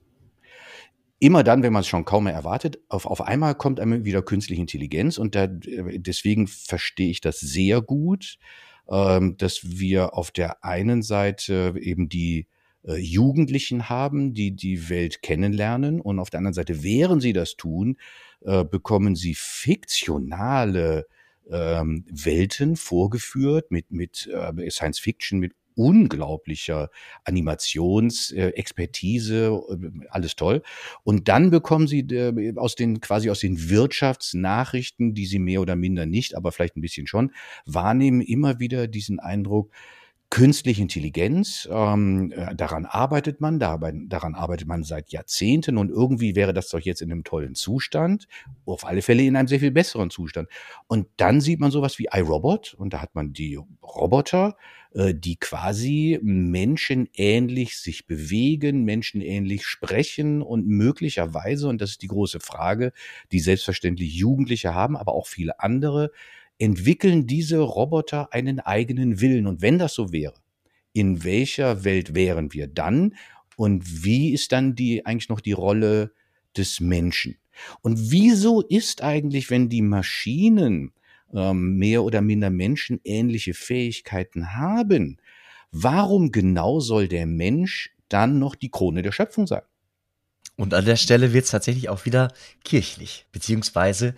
Immer 1.20 1.44
dann, 1.44 1.64
wenn 1.64 1.74
man 1.74 1.82
es 1.82 1.88
schon 1.88 2.06
kaum 2.06 2.26
mehr 2.26 2.34
erwartet, 2.34 2.80
auf, 2.90 3.06
auf 3.06 3.22
einmal 3.22 3.56
kommt 3.56 3.80
einem 3.80 4.06
wieder 4.06 4.22
künstliche 4.22 4.62
Intelligenz 4.62 5.18
und 5.18 5.36
da, 5.36 5.46
äh, 5.46 6.00
deswegen 6.00 6.48
verstehe 6.48 7.10
ich 7.10 7.20
das 7.20 7.40
sehr 7.40 7.82
gut, 7.82 8.38
ähm, 8.88 9.38
dass 9.38 9.62
wir 9.64 10.14
auf 10.14 10.32
der 10.32 10.64
einen 10.64 11.02
Seite 11.02 11.74
eben 11.80 12.10
die 12.10 12.48
äh, 12.86 12.98
Jugendlichen 12.98 13.90
haben, 13.90 14.36
die 14.36 14.56
die 14.56 14.90
Welt 14.90 15.24
kennenlernen 15.24 16.00
und 16.00 16.20
auf 16.20 16.30
der 16.30 16.40
anderen 16.40 16.54
Seite, 16.54 16.84
während 16.84 17.24
sie 17.24 17.34
das 17.34 17.56
tun, 17.56 17.98
äh, 18.42 18.64
bekommen 18.64 19.16
sie 19.16 19.34
fiktionale 19.34 21.08
ähm, 21.52 22.06
Welten 22.10 22.76
vorgeführt 22.76 23.72
mit, 23.72 23.92
mit 23.92 24.28
äh, 24.28 24.70
Science 24.70 25.00
Fiction, 25.00 25.40
mit 25.40 25.54
unglaublicher 25.76 26.90
Animationsexpertise, 27.24 29.62
äh, 29.70 29.78
alles 30.10 30.36
toll. 30.36 30.62
Und 31.04 31.28
dann 31.28 31.52
bekommen 31.52 31.88
sie 31.88 32.02
äh, 32.02 32.56
aus 32.58 32.76
den 32.76 33.02
quasi 33.02 33.30
aus 33.30 33.40
den 33.40 33.70
Wirtschaftsnachrichten, 33.70 35.14
die 35.14 35.26
sie 35.26 35.40
mehr 35.40 35.62
oder 35.62 35.76
minder 35.76 36.06
nicht, 36.06 36.36
aber 36.36 36.52
vielleicht 36.52 36.78
ein 36.78 36.82
bisschen 36.82 37.08
schon 37.08 37.32
wahrnehmen, 37.66 38.22
immer 38.22 38.60
wieder 38.60 38.88
diesen 38.88 39.20
Eindruck, 39.20 39.72
Künstliche 40.30 40.82
Intelligenz, 40.82 41.70
ähm, 41.72 42.32
äh, 42.32 42.56
daran 42.56 42.86
arbeitet 42.86 43.40
man, 43.40 43.60
daran 43.60 44.34
arbeitet 44.34 44.68
man 44.68 44.84
seit 44.84 45.12
Jahrzehnten 45.12 45.78
und 45.78 45.92
irgendwie 45.92 46.36
wäre 46.36 46.54
das 46.54 46.70
doch 46.70 46.80
jetzt 46.80 47.04
in 47.04 47.12
einem 47.12 47.24
tollen 47.24 47.54
Zustand, 47.54 48.28
auf 48.66 48.84
alle 48.84 49.04
Fälle 49.04 49.22
in 49.22 49.36
einem 49.36 49.48
sehr 49.48 49.60
viel 49.60 49.70
besseren 49.70 50.10
Zustand. 50.10 50.50
Und 50.88 51.08
dann 51.18 51.40
sieht 51.40 51.60
man 51.60 51.70
sowas 51.70 52.00
wie 52.00 52.08
iRobot 52.12 52.74
und 52.74 52.94
da 52.94 53.02
hat 53.02 53.14
man 53.14 53.32
die 53.34 53.60
Roboter, 53.84 54.58
äh, 54.94 55.14
die 55.14 55.36
quasi 55.36 56.20
menschenähnlich 56.24 57.78
sich 57.78 58.08
bewegen, 58.08 58.84
menschenähnlich 58.86 59.66
sprechen 59.66 60.42
und 60.42 60.66
möglicherweise, 60.68 61.68
und 61.68 61.80
das 61.80 61.92
ist 61.92 62.02
die 62.02 62.08
große 62.08 62.40
Frage, 62.40 62.92
die 63.32 63.40
selbstverständlich 63.40 64.16
Jugendliche 64.16 64.74
haben, 64.74 64.98
aber 64.98 65.14
auch 65.14 65.28
viele 65.28 65.60
andere, 65.60 66.12
entwickeln 66.64 67.28
diese 67.28 67.60
Roboter 67.60 68.32
einen 68.32 68.62
eigenen 68.62 69.20
Willen. 69.20 69.48
Und 69.48 69.62
wenn 69.62 69.78
das 69.78 69.94
so 69.96 70.14
wäre, 70.14 70.36
in 70.94 71.26
welcher 71.26 71.84
Welt 71.84 72.16
wären 72.16 72.54
wir 72.54 72.68
dann? 72.68 73.16
Und 73.58 74.06
wie 74.06 74.32
ist 74.32 74.54
dann 74.54 74.74
die 74.74 75.06
eigentlich 75.06 75.28
noch 75.28 75.42
die 75.42 75.52
Rolle 75.52 76.14
des 76.56 76.80
Menschen? 76.80 77.36
Und 77.82 78.12
wieso 78.12 78.62
ist 78.62 79.04
eigentlich, 79.04 79.50
wenn 79.50 79.68
die 79.68 79.82
Maschinen 79.82 80.94
ähm, 81.34 81.76
mehr 81.78 82.02
oder 82.02 82.22
minder 82.22 82.50
menschenähnliche 82.50 83.54
Fähigkeiten 83.54 84.56
haben, 84.56 85.18
warum 85.72 86.32
genau 86.32 86.80
soll 86.80 87.10
der 87.10 87.26
Mensch 87.26 87.92
dann 88.08 88.40
noch 88.40 88.56
die 88.56 88.70
Krone 88.70 89.02
der 89.02 89.12
Schöpfung 89.12 89.48
sein? 89.48 89.64
Und 90.56 90.74
an 90.74 90.86
der 90.86 90.96
Stelle 90.96 91.34
wird 91.34 91.44
es 91.44 91.52
tatsächlich 91.52 91.90
auch 91.90 92.06
wieder 92.06 92.32
kirchlich, 92.64 93.26
beziehungsweise 93.34 94.16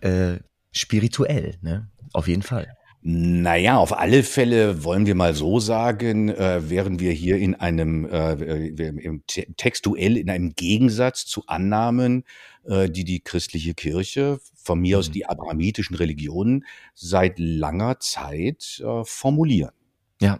äh, 0.00 0.38
spirituell, 0.72 1.58
ne? 1.62 1.88
Auf 2.12 2.28
jeden 2.28 2.42
Fall. 2.42 2.76
Naja, 3.04 3.78
auf 3.78 3.98
alle 3.98 4.22
Fälle 4.22 4.84
wollen 4.84 5.06
wir 5.06 5.16
mal 5.16 5.34
so 5.34 5.58
sagen, 5.58 6.28
äh, 6.28 6.70
wären 6.70 7.00
wir 7.00 7.10
hier 7.10 7.36
in 7.36 7.56
einem 7.56 8.04
äh, 8.04 8.68
im, 8.68 9.24
textuell 9.56 10.16
in 10.16 10.30
einem 10.30 10.54
Gegensatz 10.54 11.26
zu 11.26 11.42
Annahmen, 11.48 12.22
äh, 12.64 12.88
die 12.88 13.02
die 13.02 13.18
christliche 13.18 13.74
Kirche, 13.74 14.38
von 14.54 14.80
mir 14.80 15.00
aus 15.00 15.08
mhm. 15.08 15.14
die 15.14 15.26
abrahamitischen 15.26 15.96
Religionen, 15.96 16.64
seit 16.94 17.40
langer 17.40 17.98
Zeit 17.98 18.80
äh, 18.84 19.04
formulieren. 19.04 19.72
Ja. 20.20 20.38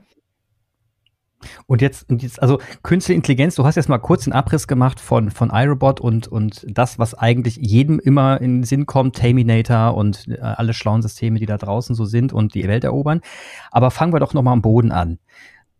Und 1.66 1.82
jetzt, 1.82 2.10
und 2.10 2.22
jetzt, 2.22 2.40
also 2.40 2.58
künstliche 2.82 3.16
Intelligenz, 3.16 3.54
du 3.54 3.64
hast 3.64 3.76
jetzt 3.76 3.88
mal 3.88 3.98
kurz 3.98 4.26
einen 4.26 4.32
Abriss 4.32 4.66
gemacht 4.66 5.00
von, 5.00 5.30
von 5.30 5.50
iRobot 5.52 6.00
und, 6.00 6.28
und 6.28 6.64
das, 6.68 6.98
was 6.98 7.14
eigentlich 7.14 7.56
jedem 7.56 7.98
immer 7.98 8.40
in 8.40 8.58
den 8.58 8.64
Sinn 8.64 8.86
kommt, 8.86 9.16
Terminator 9.16 9.94
und 9.94 10.28
äh, 10.28 10.38
alle 10.40 10.74
schlauen 10.74 11.02
Systeme, 11.02 11.38
die 11.38 11.46
da 11.46 11.58
draußen 11.58 11.94
so 11.94 12.04
sind 12.04 12.32
und 12.32 12.54
die 12.54 12.66
Welt 12.68 12.84
erobern. 12.84 13.20
Aber 13.70 13.90
fangen 13.90 14.12
wir 14.12 14.20
doch 14.20 14.34
nochmal 14.34 14.54
am 14.54 14.62
Boden 14.62 14.92
an. 14.92 15.18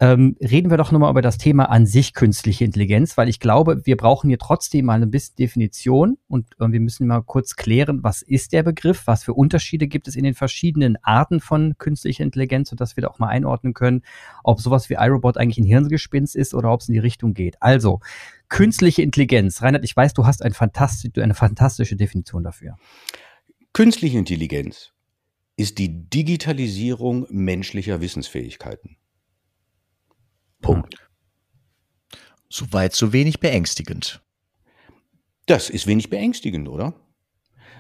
Ähm, 0.03 0.37
reden 0.41 0.69
wir 0.69 0.79
doch 0.79 0.91
nochmal 0.91 1.13
über 1.13 1.23
das 1.23 1.39
Thema 1.39 1.67
an 1.71 1.87
sich 1.87 2.13
künstliche 2.13 2.65
Intelligenz, 2.65 3.17
weil 3.17 3.29
ich 3.29 3.39
glaube, 3.39 3.87
wir 3.87 3.97
brauchen 3.97 4.31
hier 4.31 4.39
trotzdem 4.39 4.87
mal 4.87 5.01
ein 5.01 5.13
bisschen 5.13 5.37
Definition 5.37 6.19
und 6.27 6.49
äh, 6.59 6.73
wir 6.73 6.81
müssen 6.81 7.07
mal 7.07 7.23
kurz 7.23 7.55
klären, 7.55 8.03
was 8.03 8.21
ist 8.21 8.53
der 8.53 8.65
Begriff, 8.65 9.07
was 9.07 9.23
für 9.23 9.33
Unterschiede 9.33 9.87
gibt 9.87 10.09
es 10.09 10.17
in 10.17 10.25
den 10.25 10.35
verschiedenen 10.35 10.97
Arten 11.05 11.39
von 11.39 11.79
künstlicher 11.79 12.25
Intelligenz, 12.25 12.71
sodass 12.71 12.97
wir 12.97 13.03
da 13.03 13.11
auch 13.11 13.21
mal 13.21 13.29
einordnen 13.29 13.75
können, 13.75 14.03
ob 14.43 14.61
sowas 14.61 14.91
wie 14.91 14.95
iRobot 14.95 15.39
eigentlich 15.39 15.59
ein 15.59 15.69
Hirngespinst 15.69 16.35
ist 16.35 16.53
oder 16.53 16.73
ob 16.73 16.81
es 16.81 16.89
in 16.89 16.95
die 16.95 16.99
Richtung 16.99 17.33
geht. 17.33 17.63
Also, 17.63 18.01
künstliche 18.49 19.03
Intelligenz. 19.03 19.63
Reinhard, 19.63 19.85
ich 19.85 19.95
weiß, 19.95 20.15
du 20.15 20.27
hast 20.27 20.43
ein 20.43 20.53
fantastisch, 20.53 21.13
eine 21.17 21.35
fantastische 21.35 21.95
Definition 21.95 22.43
dafür. 22.43 22.75
Künstliche 23.73 24.19
Intelligenz 24.19 24.91
ist 25.55 25.79
die 25.79 26.11
Digitalisierung 26.11 27.29
menschlicher 27.31 28.01
Wissensfähigkeiten. 28.01 28.97
Punkt. 30.63 30.97
Soweit 32.49 32.95
so 32.95 33.13
wenig 33.13 33.41
beängstigend. 33.41 34.23
Das 35.47 35.69
ist 35.69 35.87
wenig 35.87 36.09
beängstigend, 36.09 36.69
oder? 36.69 36.95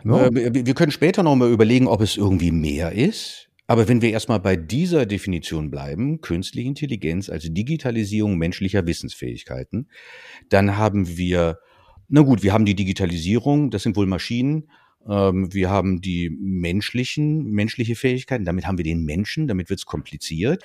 Ja. 0.05 0.27
Äh, 0.27 0.67
wir 0.67 0.75
können 0.75 0.93
später 0.93 1.23
noch 1.23 1.37
mal 1.37 1.51
überlegen, 1.51 1.87
ob 1.87 2.01
es 2.01 2.17
irgendwie 2.17 2.51
mehr 2.51 2.93
ist. 2.93 3.49
Aber 3.67 3.89
wenn 3.89 4.03
wir 4.03 4.11
erstmal 4.11 4.41
bei 4.41 4.57
dieser 4.57 5.07
Definition 5.07 5.71
bleiben, 5.71 6.21
künstliche 6.21 6.69
Intelligenz 6.69 7.31
als 7.31 7.47
Digitalisierung 7.49 8.37
menschlicher 8.37 8.87
Wissensfähigkeiten, 8.87 9.89
dann 10.51 10.77
haben 10.77 11.17
wir, 11.17 11.59
na 12.09 12.23
gut, 12.23 12.43
wir 12.43 12.53
haben 12.53 12.67
die 12.67 12.75
Digitalisierung, 12.75 13.71
das 13.71 13.85
sind 13.85 13.97
wohl 13.97 14.07
Maschinen, 14.07 14.69
wir 15.05 15.71
haben 15.71 16.01
die 16.01 16.31
menschlichen, 16.31 17.51
menschliche 17.51 17.97
Fähigkeiten, 17.97 18.45
damit 18.45 18.67
haben 18.67 18.79
wir 18.79 18.85
den 18.85 19.05
Menschen, 19.05 19.49
damit 19.49 19.69
wird 19.69 19.81
es 19.81 19.87
kompliziert. 19.87 20.63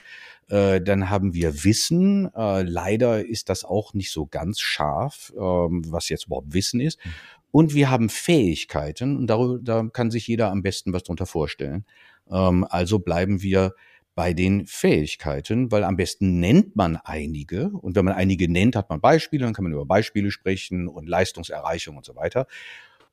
Äh, 0.49 0.81
dann 0.81 1.09
haben 1.09 1.33
wir 1.33 1.63
Wissen. 1.63 2.29
Äh, 2.35 2.63
leider 2.63 3.25
ist 3.25 3.49
das 3.49 3.65
auch 3.65 3.93
nicht 3.93 4.11
so 4.11 4.25
ganz 4.25 4.59
scharf, 4.59 5.33
ähm, 5.35 5.83
was 5.87 6.09
jetzt 6.09 6.27
überhaupt 6.27 6.53
Wissen 6.53 6.79
ist. 6.79 7.03
Hm. 7.03 7.11
Und 7.51 7.73
wir 7.73 7.89
haben 7.89 8.09
Fähigkeiten 8.09 9.17
und 9.17 9.27
darüber, 9.27 9.59
da 9.61 9.89
kann 9.91 10.11
sich 10.11 10.27
jeder 10.27 10.51
am 10.51 10.61
besten 10.61 10.93
was 10.93 11.03
drunter 11.03 11.25
vorstellen. 11.25 11.85
Ähm, 12.29 12.65
also 12.69 12.99
bleiben 12.99 13.41
wir 13.41 13.73
bei 14.15 14.33
den 14.33 14.65
Fähigkeiten, 14.65 15.71
weil 15.71 15.83
am 15.83 15.95
besten 15.95 16.39
nennt 16.39 16.75
man 16.75 16.97
einige 16.97 17.69
und 17.69 17.95
wenn 17.95 18.05
man 18.05 18.15
einige 18.15 18.51
nennt, 18.51 18.75
hat 18.75 18.89
man 18.89 18.99
Beispiele, 18.99 19.45
dann 19.45 19.53
kann 19.53 19.63
man 19.63 19.73
über 19.73 19.85
Beispiele 19.85 20.31
sprechen 20.31 20.87
und 20.87 21.07
Leistungserreichung 21.07 21.97
und 21.97 22.05
so 22.05 22.15
weiter. 22.15 22.47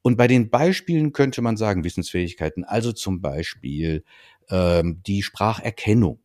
Und 0.06 0.18
bei 0.18 0.28
den 0.28 0.50
Beispielen 0.50 1.14
könnte 1.14 1.40
man 1.40 1.56
sagen 1.56 1.82
Wissensfähigkeiten, 1.82 2.62
also 2.62 2.92
zum 2.92 3.22
Beispiel 3.22 4.04
ähm, 4.50 5.00
die 5.06 5.22
Spracherkennung. 5.22 6.20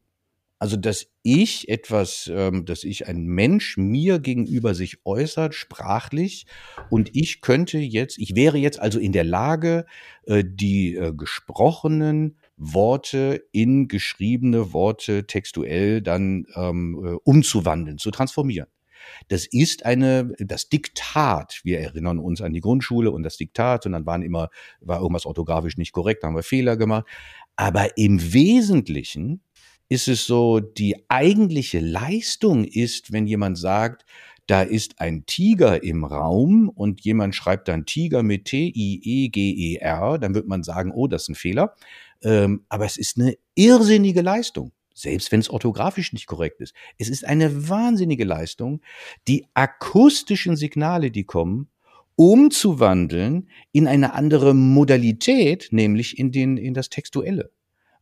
Also, 0.62 0.76
dass 0.76 1.08
ich 1.24 1.70
etwas, 1.70 2.30
ähm, 2.34 2.66
dass 2.66 2.84
ich 2.84 3.08
ein 3.08 3.24
Mensch 3.24 3.78
mir 3.78 4.20
gegenüber 4.20 4.76
sich 4.76 4.98
äußert, 5.06 5.56
sprachlich, 5.56 6.46
und 6.90 7.16
ich 7.16 7.40
könnte 7.40 7.78
jetzt, 7.78 8.18
ich 8.18 8.36
wäre 8.36 8.58
jetzt 8.58 8.82
also 8.82 9.00
in 9.00 9.14
der 9.14 9.24
Lage, 9.24 9.86
äh, 10.26 10.44
die 10.46 10.96
äh, 10.96 11.14
gesprochenen 11.14 12.38
Worte 12.58 13.46
in 13.54 13.88
geschriebene 13.88 14.74
Worte 14.74 15.26
textuell 15.26 16.02
dann 16.02 16.48
ähm, 16.54 17.02
äh, 17.02 17.18
umzuwandeln, 17.24 17.98
zu 17.98 18.12
transformieren. 18.12 18.68
Das 19.28 19.46
ist 19.46 19.86
eine, 19.86 20.34
das 20.40 20.70
Diktat. 20.70 21.62
Wir 21.64 21.80
erinnern 21.80 22.20
uns 22.20 22.42
an 22.42 22.54
die 22.54 22.62
Grundschule 22.62 23.12
und 23.12 23.24
das 23.24 23.38
Diktat 23.38 23.86
und 23.86 23.94
dann 23.94 24.06
waren 24.06 24.22
immer, 24.22 24.50
war 24.82 25.02
irgendwas 25.02 25.26
orthografisch 25.26 25.78
nicht 25.78 25.92
korrekt, 25.92 26.24
da 26.24 26.28
haben 26.28 26.36
wir 26.36 26.44
Fehler 26.44 26.78
gemacht. 26.78 27.06
Aber 27.56 27.98
im 27.98 28.34
Wesentlichen 28.34 29.42
ist 29.90 30.08
es 30.08 30.26
so, 30.26 30.60
die 30.60 30.96
eigentliche 31.10 31.80
Leistung 31.80 32.64
ist, 32.64 33.12
wenn 33.12 33.26
jemand 33.26 33.58
sagt, 33.58 34.06
da 34.50 34.62
ist 34.62 35.00
ein 35.00 35.26
Tiger 35.28 35.84
im 35.84 36.06
Raum 36.06 36.70
und 36.70 37.02
jemand 37.02 37.36
schreibt 37.36 37.68
dann 37.68 37.86
Tiger 37.86 38.24
mit 38.24 38.46
T-I-E-G-E-R, 38.46 40.18
dann 40.18 40.34
wird 40.34 40.48
man 40.48 40.64
sagen, 40.64 40.92
oh, 40.92 41.08
das 41.08 41.24
ist 41.24 41.30
ein 41.30 41.36
Fehler. 41.36 41.76
Ähm, 42.24 42.66
aber 42.68 42.86
es 42.86 42.98
ist 42.98 43.20
eine 43.20 43.36
irrsinnige 43.56 44.22
Leistung, 44.22 44.72
selbst 45.00 45.32
wenn 45.32 45.40
es 45.40 45.50
orthografisch 45.50 46.14
nicht 46.14 46.28
korrekt 46.28 46.62
ist. 46.62 46.74
Es 46.98 47.10
ist 47.10 47.26
eine 47.26 47.70
wahnsinnige 47.70 48.26
Leistung, 48.26 48.82
die 49.28 49.46
akustischen 49.54 50.56
Signale, 50.56 51.12
die 51.12 51.24
kommen, 51.24 51.70
umzuwandeln 52.16 53.50
in 53.72 53.88
eine 53.88 54.14
andere 54.14 54.54
Modalität, 54.54 55.70
nämlich 55.72 56.20
in, 56.20 56.32
den, 56.32 56.58
in 56.58 56.74
das 56.74 56.90
Textuelle. 56.90 57.52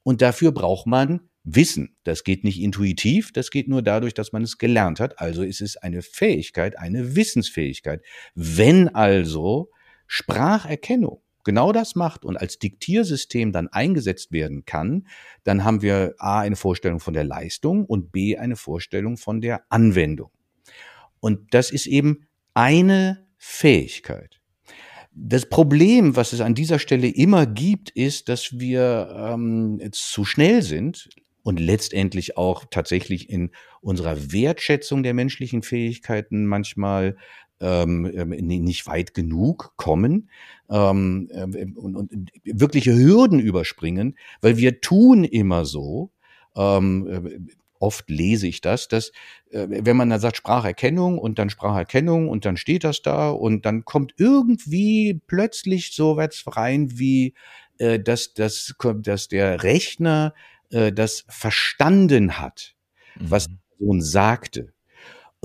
Und 0.04 0.22
dafür 0.22 0.52
braucht 0.52 0.88
man 0.88 1.30
Wissen. 1.44 1.96
Das 2.04 2.24
geht 2.24 2.44
nicht 2.44 2.60
intuitiv, 2.60 3.32
das 3.32 3.52
geht 3.52 3.68
nur 3.70 3.82
dadurch, 3.82 4.14
dass 4.14 4.34
man 4.34 4.42
es 4.42 4.58
gelernt 4.58 5.00
hat. 5.00 5.20
Also 5.20 5.44
ist 5.44 5.62
es 5.62 5.78
eine 5.78 6.02
Fähigkeit, 6.02 6.78
eine 6.78 7.16
Wissensfähigkeit. 7.16 8.04
Wenn 8.36 8.90
also 8.90 9.70
Spracherkennung 10.08 11.22
genau 11.48 11.72
das 11.72 11.96
macht 11.96 12.24
und 12.24 12.38
als 12.38 12.60
Diktiersystem 12.60 13.52
dann 13.52 13.68
eingesetzt 13.70 14.32
werden 14.32 14.66
kann, 14.66 15.08
dann 15.44 15.64
haben 15.64 15.82
wir 15.82 16.14
A 16.20 16.42
eine 16.42 16.56
Vorstellung 16.56 17.00
von 17.00 17.16
der 17.16 17.24
Leistung 17.24 17.86
und 17.86 18.12
B 18.12 18.38
eine 18.38 18.56
Vorstellung 18.56 19.18
von 19.18 19.42
der 19.42 19.64
Anwendung. 19.70 20.30
Und 21.20 21.56
das 21.56 21.72
ist 21.72 21.88
eben 21.88 22.28
eine 22.54 23.26
Fähigkeit. 23.38 24.40
Das 25.12 25.50
Problem, 25.50 26.16
was 26.16 26.34
es 26.34 26.42
an 26.42 26.54
dieser 26.54 26.78
Stelle 26.78 27.08
immer 27.08 27.48
gibt, 27.48 27.90
ist, 27.90 28.30
dass 28.30 28.60
wir 28.60 29.34
ähm, 29.34 29.82
zu 29.92 30.26
schnell 30.26 30.62
sind, 30.62 31.10
und 31.48 31.62
letztendlich 31.62 32.36
auch 32.36 32.66
tatsächlich 32.70 33.30
in 33.30 33.52
unserer 33.80 34.34
Wertschätzung 34.34 35.02
der 35.02 35.14
menschlichen 35.14 35.64
Fähigkeiten 35.64 36.46
manchmal 36.46 37.16
ähm, 37.60 38.10
ähm 38.14 38.30
nicht 38.30 38.88
weit 38.88 39.14
genug 39.14 39.74
kommen 39.78 40.30
ähm, 40.70 41.30
ähm, 41.32 41.78
und, 41.78 41.96
und 41.96 42.32
wirkliche 42.44 42.96
Hürden 42.96 43.40
überspringen, 43.40 44.18
weil 44.42 44.58
wir 44.58 44.82
tun 44.82 45.24
immer 45.24 45.66
so, 45.66 46.12
ähm, 46.56 47.08
äh, 47.08 47.40
oft 47.80 48.10
lese 48.10 48.48
ich 48.48 48.62
das, 48.62 48.88
dass 48.88 49.12
äh, 49.52 49.68
wenn 49.70 49.98
man 49.98 50.10
dann 50.10 50.20
sagt 50.20 50.38
Spracherkennung 50.38 51.20
und 51.20 51.40
dann 51.40 51.50
Spracherkennung 51.50 52.28
und 52.30 52.46
dann 52.46 52.58
steht 52.58 52.84
das 52.84 53.02
da 53.02 53.30
und 53.30 53.66
dann 53.66 53.86
kommt 53.86 54.14
irgendwie 54.18 55.22
plötzlich 55.28 55.94
so 55.94 56.18
was 56.18 56.44
rein 56.48 56.98
wie 56.98 57.34
äh, 57.80 58.00
dass, 58.00 58.34
dass, 58.34 58.74
dass 59.02 59.28
der 59.28 59.64
Rechner 59.64 60.34
äh, 60.72 60.92
das 60.92 61.26
verstanden 61.30 62.40
hat, 62.40 62.76
was 63.16 63.48
mhm. 63.48 63.52
die 63.54 63.78
Person 63.78 64.02
sagte. 64.02 64.74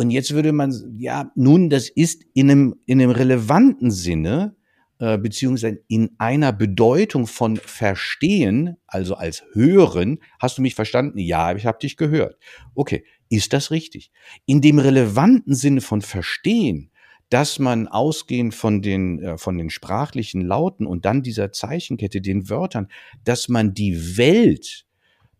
Und 0.02 0.10
jetzt 0.10 0.34
würde 0.34 0.52
man, 0.52 0.96
ja, 0.98 1.30
nun, 1.36 1.70
das 1.70 1.88
ist 1.88 2.24
in 2.34 2.50
einem, 2.50 2.74
in 2.86 3.00
einem 3.00 3.12
relevanten 3.12 3.92
Sinne, 3.92 4.56
äh, 4.98 5.16
beziehungsweise 5.16 5.78
in 5.86 6.10
einer 6.18 6.52
Bedeutung 6.52 7.28
von 7.28 7.56
verstehen, 7.56 8.76
also 8.88 9.14
als 9.14 9.44
hören, 9.52 10.18
hast 10.40 10.58
du 10.58 10.62
mich 10.62 10.74
verstanden? 10.74 11.18
Ja, 11.18 11.54
ich 11.54 11.66
habe 11.66 11.78
dich 11.78 11.96
gehört. 11.96 12.36
Okay, 12.74 13.04
ist 13.28 13.52
das 13.52 13.70
richtig? 13.70 14.10
In 14.44 14.60
dem 14.60 14.80
relevanten 14.80 15.54
Sinne 15.54 15.80
von 15.80 16.02
verstehen, 16.02 16.90
dass 17.30 17.60
man 17.60 17.86
ausgehend 17.86 18.54
von 18.54 18.82
den, 18.82 19.20
äh, 19.20 19.38
von 19.38 19.56
den 19.56 19.70
sprachlichen 19.70 20.42
Lauten 20.42 20.84
und 20.84 21.04
dann 21.04 21.22
dieser 21.22 21.52
Zeichenkette, 21.52 22.20
den 22.20 22.50
Wörtern, 22.50 22.88
dass 23.24 23.48
man 23.48 23.72
die 23.72 24.16
Welt 24.16 24.84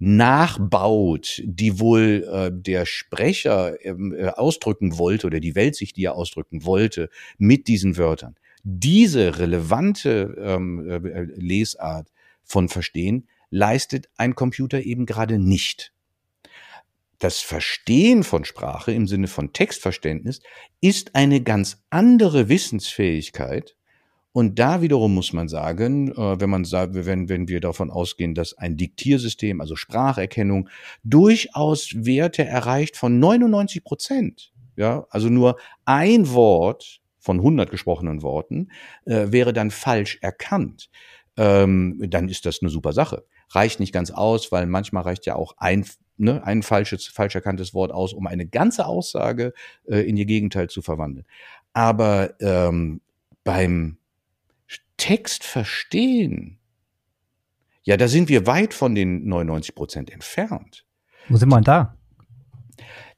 nachbaut, 0.05 1.41
die 1.45 1.79
wohl 1.79 2.29
äh, 2.29 2.51
der 2.53 2.87
Sprecher 2.87 3.77
ähm, 3.85 4.13
äh, 4.13 4.31
ausdrücken 4.31 4.99
wollte 4.99 5.29
oder 5.29 5.39
die 5.39 5.55
Welt 5.55 5.77
sich 5.77 5.93
die 5.93 6.07
er 6.07 6.17
ausdrücken 6.17 6.65
wollte 6.65 7.09
mit 7.39 7.69
diesen 7.69 7.97
Wörtern. 7.97 8.35
Diese 8.65 9.39
relevante 9.39 10.35
ähm, 10.41 10.91
äh, 10.91 11.23
Lesart 11.37 12.09
von 12.43 12.69
Verstehen 12.69 13.29
leistet 13.51 14.09
ein 14.17 14.35
Computer 14.35 14.83
eben 14.83 15.07
gerade 15.07 15.39
nicht. 15.39 15.93
Das 17.21 17.39
Verstehen 17.39 18.25
von 18.25 18.45
Sprache 18.45 18.91
im 18.91 19.07
Sinne 19.07 19.29
von 19.29 19.53
Textverständnis 19.53 20.41
ist 20.81 21.15
eine 21.15 21.43
ganz 21.43 21.81
andere 21.91 22.49
Wissensfähigkeit, 22.49 23.77
und 24.33 24.59
da 24.59 24.81
wiederum 24.81 25.15
muss 25.15 25.33
man 25.33 25.49
sagen, 25.49 26.13
äh, 26.13 26.41
wenn 26.41 26.51
man 26.51 26.65
wenn, 26.65 27.29
wenn 27.29 27.49
wir 27.49 27.61
davon 27.61 27.91
ausgehen, 27.91 28.35
dass 28.35 28.57
ein 28.57 28.77
Diktiersystem, 28.77 29.61
also 29.61 29.77
Spracherkennung, 29.77 30.69
durchaus 31.05 31.91
Werte 31.95 32.45
erreicht 32.45 32.97
von 32.97 33.19
99 33.19 33.85
Prozent, 33.85 34.53
ja, 34.77 35.07
also 35.11 35.29
nur 35.29 35.59
ein 35.85 36.31
Wort 36.31 37.01
von 37.19 37.39
100 37.39 37.71
gesprochenen 37.71 38.23
Worten 38.23 38.69
äh, 39.05 39.27
wäre 39.31 39.53
dann 39.53 39.71
falsch 39.71 40.19
erkannt, 40.23 40.89
ähm, 41.37 42.03
dann 42.09 42.29
ist 42.29 42.47
das 42.47 42.63
eine 42.63 42.71
super 42.71 42.93
Sache. 42.93 43.25
Reicht 43.51 43.81
nicht 43.81 43.93
ganz 43.93 44.11
aus, 44.11 44.51
weil 44.51 44.67
manchmal 44.67 45.03
reicht 45.03 45.27
ja 45.27 45.37
auch 45.37 45.55
ein 45.59 45.85
ne, 46.17 46.43
ein 46.45 46.63
falsches, 46.63 47.07
falsch 47.07 47.35
erkanntes 47.35 47.75
Wort 47.75 47.93
aus, 47.93 48.13
um 48.15 48.27
eine 48.27 48.47
ganze 48.47 48.87
Aussage 48.87 49.53
äh, 49.87 49.99
in 49.99 50.17
ihr 50.17 50.25
Gegenteil 50.25 50.69
zu 50.69 50.81
verwandeln. 50.81 51.27
Aber 51.75 52.35
ähm, 52.41 53.01
beim 53.45 53.99
Text 55.03 55.43
verstehen, 55.43 56.61
ja, 57.83 57.97
da 57.97 58.07
sind 58.07 58.29
wir 58.29 58.47
weit 58.47 58.73
von 58.73 58.95
den 58.95 59.27
99 59.27 59.75
Prozent 59.75 60.11
entfernt. 60.11 60.87
Wo 61.29 61.37
sind 61.37 61.49
wir 61.49 61.57
denn 61.57 61.65
da? 61.65 61.99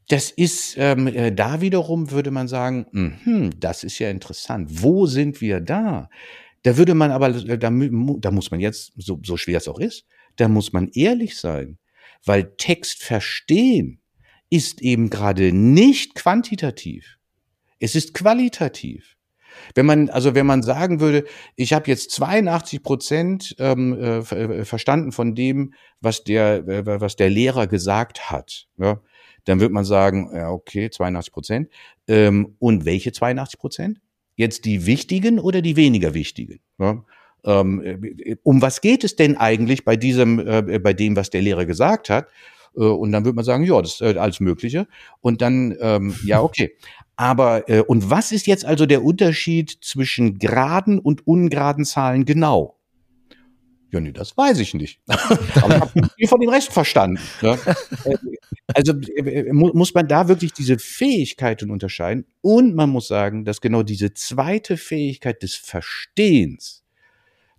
Das 0.08 0.30
ist 0.30 0.76
ähm, 0.78 1.08
äh, 1.08 1.30
da 1.30 1.60
wiederum 1.60 2.10
würde 2.10 2.30
man 2.30 2.48
sagen, 2.48 2.86
mh, 2.90 3.50
das 3.58 3.84
ist 3.84 3.98
ja 3.98 4.08
interessant. 4.08 4.82
Wo 4.82 5.04
sind 5.04 5.42
wir 5.42 5.60
da? 5.60 6.08
Da 6.62 6.78
würde 6.78 6.94
man 6.94 7.10
aber, 7.10 7.28
äh, 7.28 7.58
da, 7.58 7.70
da 7.70 8.30
muss 8.30 8.50
man 8.50 8.60
jetzt, 8.60 8.94
so, 8.96 9.20
so 9.22 9.36
schwer 9.36 9.58
es 9.58 9.68
auch 9.68 9.78
ist, 9.78 10.06
da 10.36 10.48
muss 10.48 10.72
man 10.72 10.88
ehrlich 10.94 11.36
sein, 11.36 11.76
weil 12.24 12.54
Text 12.56 13.02
verstehen 13.02 14.00
ist 14.48 14.80
eben 14.80 15.10
gerade 15.10 15.52
nicht 15.52 16.14
quantitativ. 16.14 17.18
Es 17.78 17.94
ist 17.94 18.14
qualitativ. 18.14 19.18
Wenn 19.74 19.86
man, 19.86 20.10
also 20.10 20.34
wenn 20.34 20.46
man 20.46 20.62
sagen 20.62 21.00
würde, 21.00 21.24
ich 21.56 21.72
habe 21.72 21.90
jetzt 21.90 22.10
82 22.12 22.82
Prozent 22.82 23.56
ähm, 23.58 23.92
äh, 23.98 24.18
äh, 24.18 24.64
verstanden 24.64 25.12
von 25.12 25.34
dem, 25.34 25.74
was 26.00 26.24
der, 26.24 26.66
äh, 26.68 27.00
was 27.00 27.16
der 27.16 27.30
Lehrer 27.30 27.66
gesagt 27.66 28.30
hat, 28.30 28.66
ja, 28.78 29.00
dann 29.44 29.60
wird 29.60 29.72
man 29.72 29.84
sagen, 29.84 30.30
ja, 30.34 30.50
okay, 30.50 30.90
82 30.90 31.32
Prozent. 31.32 31.68
Ähm, 32.08 32.56
und 32.58 32.84
welche 32.84 33.12
82 33.12 33.58
Prozent? 33.58 34.00
Jetzt 34.36 34.64
die 34.64 34.86
wichtigen 34.86 35.38
oder 35.38 35.62
die 35.62 35.76
weniger 35.76 36.14
wichtigen? 36.14 36.60
Ja? 36.78 37.04
Ähm, 37.44 37.82
äh, 37.82 38.36
um 38.42 38.62
was 38.62 38.80
geht 38.80 39.04
es 39.04 39.16
denn 39.16 39.36
eigentlich 39.36 39.84
bei 39.84 39.96
diesem, 39.96 40.38
äh, 40.38 40.78
bei 40.78 40.92
dem, 40.92 41.14
was 41.16 41.30
der 41.30 41.42
Lehrer 41.42 41.66
gesagt 41.66 42.08
hat? 42.08 42.26
Äh, 42.76 42.80
und 42.80 43.12
dann 43.12 43.24
wird 43.24 43.36
man 43.36 43.44
sagen, 43.44 43.64
ja, 43.64 43.80
das 43.80 43.94
ist 43.94 44.00
äh, 44.00 44.18
alles 44.18 44.40
Mögliche. 44.40 44.86
Und 45.20 45.42
dann, 45.42 45.76
ähm, 45.80 46.14
ja, 46.24 46.42
okay. 46.42 46.72
Aber, 47.16 47.68
äh, 47.68 47.80
und 47.80 48.10
was 48.10 48.32
ist 48.32 48.46
jetzt 48.46 48.64
also 48.64 48.86
der 48.86 49.04
Unterschied 49.04 49.78
zwischen 49.80 50.38
geraden 50.38 50.98
und 50.98 51.26
ungeraden 51.26 51.84
Zahlen 51.84 52.24
genau? 52.24 52.78
Ja, 53.94 54.00
nee, 54.00 54.10
das 54.10 54.36
weiß 54.36 54.58
ich 54.58 54.74
nicht. 54.74 54.98
Aber 55.06 55.76
ich 55.76 55.80
habe 55.80 56.08
viel 56.16 56.28
von 56.28 56.40
dem 56.40 56.50
Rest 56.50 56.72
verstanden. 56.72 57.20
Ja. 57.40 57.54
Äh, 58.04 58.16
also 58.74 58.92
äh, 58.92 59.52
muss 59.52 59.94
man 59.94 60.08
da 60.08 60.26
wirklich 60.26 60.52
diese 60.52 60.78
Fähigkeiten 60.80 61.70
unterscheiden. 61.70 62.26
Und 62.40 62.74
man 62.74 62.90
muss 62.90 63.06
sagen, 63.06 63.44
dass 63.44 63.60
genau 63.60 63.84
diese 63.84 64.12
zweite 64.12 64.76
Fähigkeit 64.76 65.44
des 65.44 65.54
Verstehens, 65.54 66.82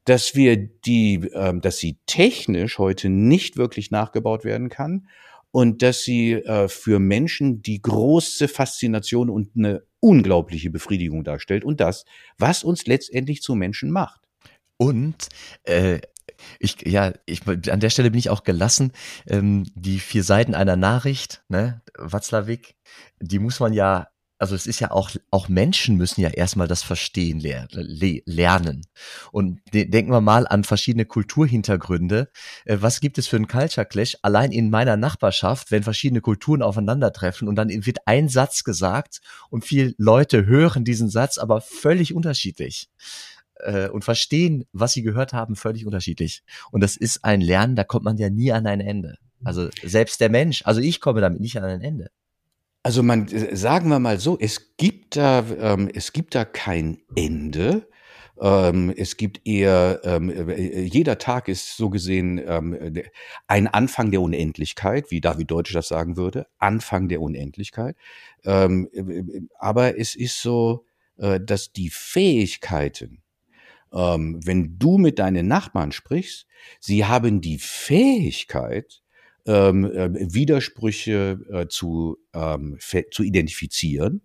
dass 0.04 0.36
wir 0.36 0.58
die, 0.58 1.22
äh, 1.34 1.58
dass 1.58 1.78
sie 1.78 2.00
technisch 2.06 2.80
heute 2.80 3.08
nicht 3.08 3.56
wirklich 3.56 3.90
nachgebaut 3.90 4.44
werden 4.44 4.68
kann 4.68 5.08
und 5.56 5.82
dass 5.84 6.04
sie 6.04 6.34
äh, 6.34 6.68
für 6.68 7.00
Menschen 7.00 7.62
die 7.62 7.82
große 7.82 8.50
Faszination 8.50 9.30
und 9.30 9.56
eine 9.56 9.84
unglaubliche 10.02 10.70
Befriedigung 10.70 11.24
darstellt 11.24 11.64
und 11.64 11.80
das, 11.80 12.04
was 12.38 12.66
uns 12.66 12.88
letztendlich 12.88 13.42
zu 13.42 13.56
Menschen 13.56 13.90
macht. 13.90 14.20
Und 14.76 15.30
äh, 15.64 16.02
ich, 16.60 16.86
ja, 16.86 17.14
ich, 17.26 17.48
an 17.48 17.80
der 17.80 17.90
Stelle 17.90 18.12
bin 18.12 18.20
ich 18.20 18.30
auch 18.30 18.44
gelassen. 18.44 18.92
Ähm, 19.28 19.64
die 19.76 20.00
vier 20.00 20.26
Seiten 20.26 20.56
einer 20.56 20.76
Nachricht, 20.76 21.46
ne, 21.48 21.82
Watzlawick, 21.98 22.76
die 23.22 23.40
muss 23.40 23.62
man 23.62 23.72
ja, 23.72 24.10
also 24.38 24.56
es 24.56 24.68
ist 24.68 24.80
ja 24.80 24.92
auch, 24.92 25.12
auch 25.32 25.48
Menschen 25.48 25.96
müssen 25.96 26.22
ja 26.22 26.30
erstmal 26.30 26.68
das 26.68 26.84
Verstehen 26.84 27.40
ler 27.40 27.68
le 27.72 28.22
lernen. 28.26 28.86
Und 29.32 29.62
de 29.74 29.86
denken 29.86 30.12
wir 30.12 30.22
mal 30.22 30.48
an 30.48 30.64
verschiedene 30.64 31.06
Kulturhintergründe. 31.06 32.30
Äh, 32.66 32.78
was 32.82 33.00
gibt 33.00 33.18
es 33.18 33.28
für 33.28 33.38
einen 33.38 33.48
Culture 33.48 33.86
Clash 33.86 34.18
allein 34.22 34.52
in 34.52 34.70
meiner 34.70 34.98
Nachbarschaft, 34.98 35.72
wenn 35.72 35.84
verschiedene 35.84 36.22
Kulturen 36.22 36.62
aufeinandertreffen 36.62 37.48
und 37.48 37.56
dann 37.56 37.70
wird 37.70 38.00
ein 38.06 38.28
Satz 38.28 38.64
gesagt 38.64 39.22
und 39.50 39.64
viele 39.66 39.94
Leute 39.98 40.46
hören 40.46 40.84
diesen 40.84 41.10
Satz 41.10 41.38
aber 41.38 41.62
völlig 41.62 42.14
unterschiedlich 42.14 42.90
äh, 43.62 43.90
und 43.90 44.04
verstehen, 44.04 44.66
was 44.74 44.94
sie 44.94 45.02
gehört 45.02 45.34
haben, 45.34 45.56
völlig 45.56 45.86
unterschiedlich. 45.86 46.44
Und 46.72 46.82
das 46.82 46.98
ist 46.98 47.24
ein 47.24 47.42
Lernen, 47.42 47.76
da 47.76 47.84
kommt 47.84 48.06
man 48.06 48.18
ja 48.18 48.30
nie 48.30 48.52
an 48.52 48.68
ein 48.68 48.82
Ende. 48.82 49.16
Also 49.44 49.70
selbst 49.84 50.20
der 50.22 50.30
Mensch, 50.30 50.64
also 50.66 50.82
ich 50.82 51.00
komme 51.00 51.22
damit 51.22 51.40
nicht 51.40 51.58
an 51.58 51.64
ein 51.64 51.82
Ende. 51.82 52.10
Also 52.86 53.02
man 53.02 53.28
äh, 53.30 53.56
sagen 53.56 53.90
wir 53.90 53.98
mal 53.98 54.20
so, 54.20 54.38
es 54.40 54.78
gibt 54.78 55.16
da 55.18 55.44
ähm, 55.60 55.90
es 55.92 56.14
gibt 56.14 56.36
da 56.36 56.46
kein 56.46 57.00
Ende. 57.16 57.90
Ähm, 58.40 58.94
es 58.96 59.18
gibt 59.18 59.42
eher 59.48 60.02
ähm, 60.04 60.30
äh, 60.30 60.84
jeder 60.84 61.18
Tag 61.18 61.48
ist 61.48 61.78
so 61.78 61.90
gesehen 61.90 62.40
ähm, 62.46 62.78
ein 63.48 63.66
Anfang 63.66 64.12
der 64.12 64.22
Unendlichkeit, 64.22 65.10
wie 65.10 65.20
David 65.20 65.50
Deutsch 65.50 65.74
das 65.74 65.88
sagen 65.88 66.16
würde, 66.16 66.46
Anfang 66.60 67.10
der 67.10 67.22
Unendlichkeit. 67.22 67.96
Ähm, 68.44 68.88
äh, 68.94 69.42
aber 69.58 69.98
es 69.98 70.14
ist 70.14 70.40
so, 70.40 70.86
äh, 71.18 71.40
dass 71.40 71.74
die 71.74 71.90
Fähigkeiten 71.90 73.24
ähm, 73.94 74.40
wenn 74.46 74.78
du 74.78 75.00
mit 75.00 75.18
deinen 75.18 75.48
Nachbarn 75.48 75.92
sprichst, 75.92 76.46
sie 76.80 77.06
haben 77.06 77.42
die 77.42 77.58
Fähigkeit, 77.58 79.02
ähm, 79.46 79.86
äh, 79.86 80.34
Widersprüche 80.34 81.40
äh, 81.52 81.68
zu, 81.68 82.18
ähm, 82.34 82.78
zu 83.12 83.24
identifizieren, 83.24 84.22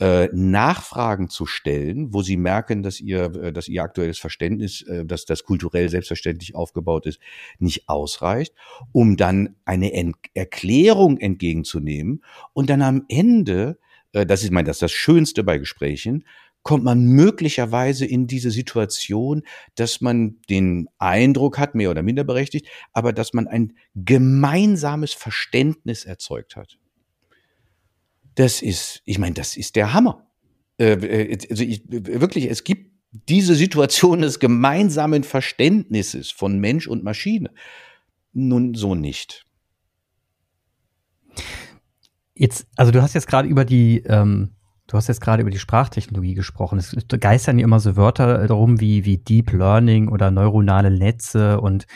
äh, 0.00 0.30
Nachfragen 0.32 1.28
zu 1.28 1.44
stellen, 1.44 2.14
wo 2.14 2.22
sie 2.22 2.38
merken, 2.38 2.82
dass 2.82 3.00
ihr, 3.00 3.24
äh, 3.34 3.52
dass 3.52 3.68
ihr 3.68 3.82
aktuelles 3.82 4.18
Verständnis, 4.18 4.80
äh, 4.82 5.04
dass 5.04 5.26
das 5.26 5.44
kulturell 5.44 5.90
selbstverständlich 5.90 6.54
aufgebaut 6.54 7.04
ist, 7.04 7.20
nicht 7.58 7.86
ausreicht, 7.86 8.54
um 8.92 9.18
dann 9.18 9.56
eine 9.66 9.92
Ent 9.92 10.16
Erklärung 10.32 11.18
entgegenzunehmen 11.18 12.24
und 12.54 12.70
dann 12.70 12.80
am 12.80 13.04
Ende, 13.08 13.78
das 14.12 14.42
ist 14.42 14.50
mein, 14.50 14.64
das 14.64 14.76
ist 14.76 14.82
das 14.82 14.92
Schönste 14.92 15.44
bei 15.44 15.58
Gesprächen, 15.58 16.24
kommt 16.62 16.84
man 16.84 17.04
möglicherweise 17.04 18.04
in 18.04 18.26
diese 18.26 18.50
Situation, 18.50 19.42
dass 19.74 20.00
man 20.00 20.36
den 20.48 20.88
Eindruck 20.98 21.58
hat, 21.58 21.74
mehr 21.74 21.90
oder 21.90 22.02
minder 22.02 22.24
berechtigt, 22.24 22.68
aber 22.92 23.12
dass 23.12 23.32
man 23.32 23.48
ein 23.48 23.74
gemeinsames 23.94 25.12
Verständnis 25.12 26.04
erzeugt 26.04 26.56
hat. 26.56 26.78
Das 28.34 28.62
ist, 28.62 29.02
ich 29.04 29.18
meine, 29.18 29.34
das 29.34 29.56
ist 29.56 29.76
der 29.76 29.92
Hammer. 29.92 30.26
Äh, 30.78 30.92
äh, 30.92 31.38
also 31.50 31.64
ich, 31.64 31.82
wirklich, 31.88 32.50
es 32.50 32.64
gibt 32.64 32.90
diese 33.10 33.54
Situation 33.54 34.20
des 34.20 34.38
gemeinsamen 34.38 35.24
Verständnisses 35.24 36.30
von 36.30 36.58
Mensch 36.58 36.86
und 36.86 37.02
Maschine. 37.02 37.50
Nun 38.32 38.74
so 38.74 38.94
nicht. 38.94 39.46
Jetzt, 42.34 42.66
also 42.76 42.92
du 42.92 43.02
hast 43.02 43.14
jetzt 43.14 43.26
gerade 43.26 43.48
über 43.48 43.64
die 43.64 44.02
ähm, 44.06 44.52
Du 44.90 44.96
hast 44.96 45.06
jetzt 45.06 45.20
gerade 45.20 45.42
über 45.42 45.52
die 45.52 45.60
Sprachtechnologie 45.60 46.34
gesprochen. 46.34 46.80
Es 46.80 46.96
geistern 47.20 47.60
ja 47.60 47.64
immer 47.64 47.78
so 47.78 47.94
Wörter 47.94 48.48
darum 48.48 48.80
wie, 48.80 49.04
wie 49.04 49.18
Deep 49.18 49.52
Learning 49.52 50.08
oder 50.08 50.32
neuronale 50.32 50.90
Netze 50.90 51.60
und 51.60 51.86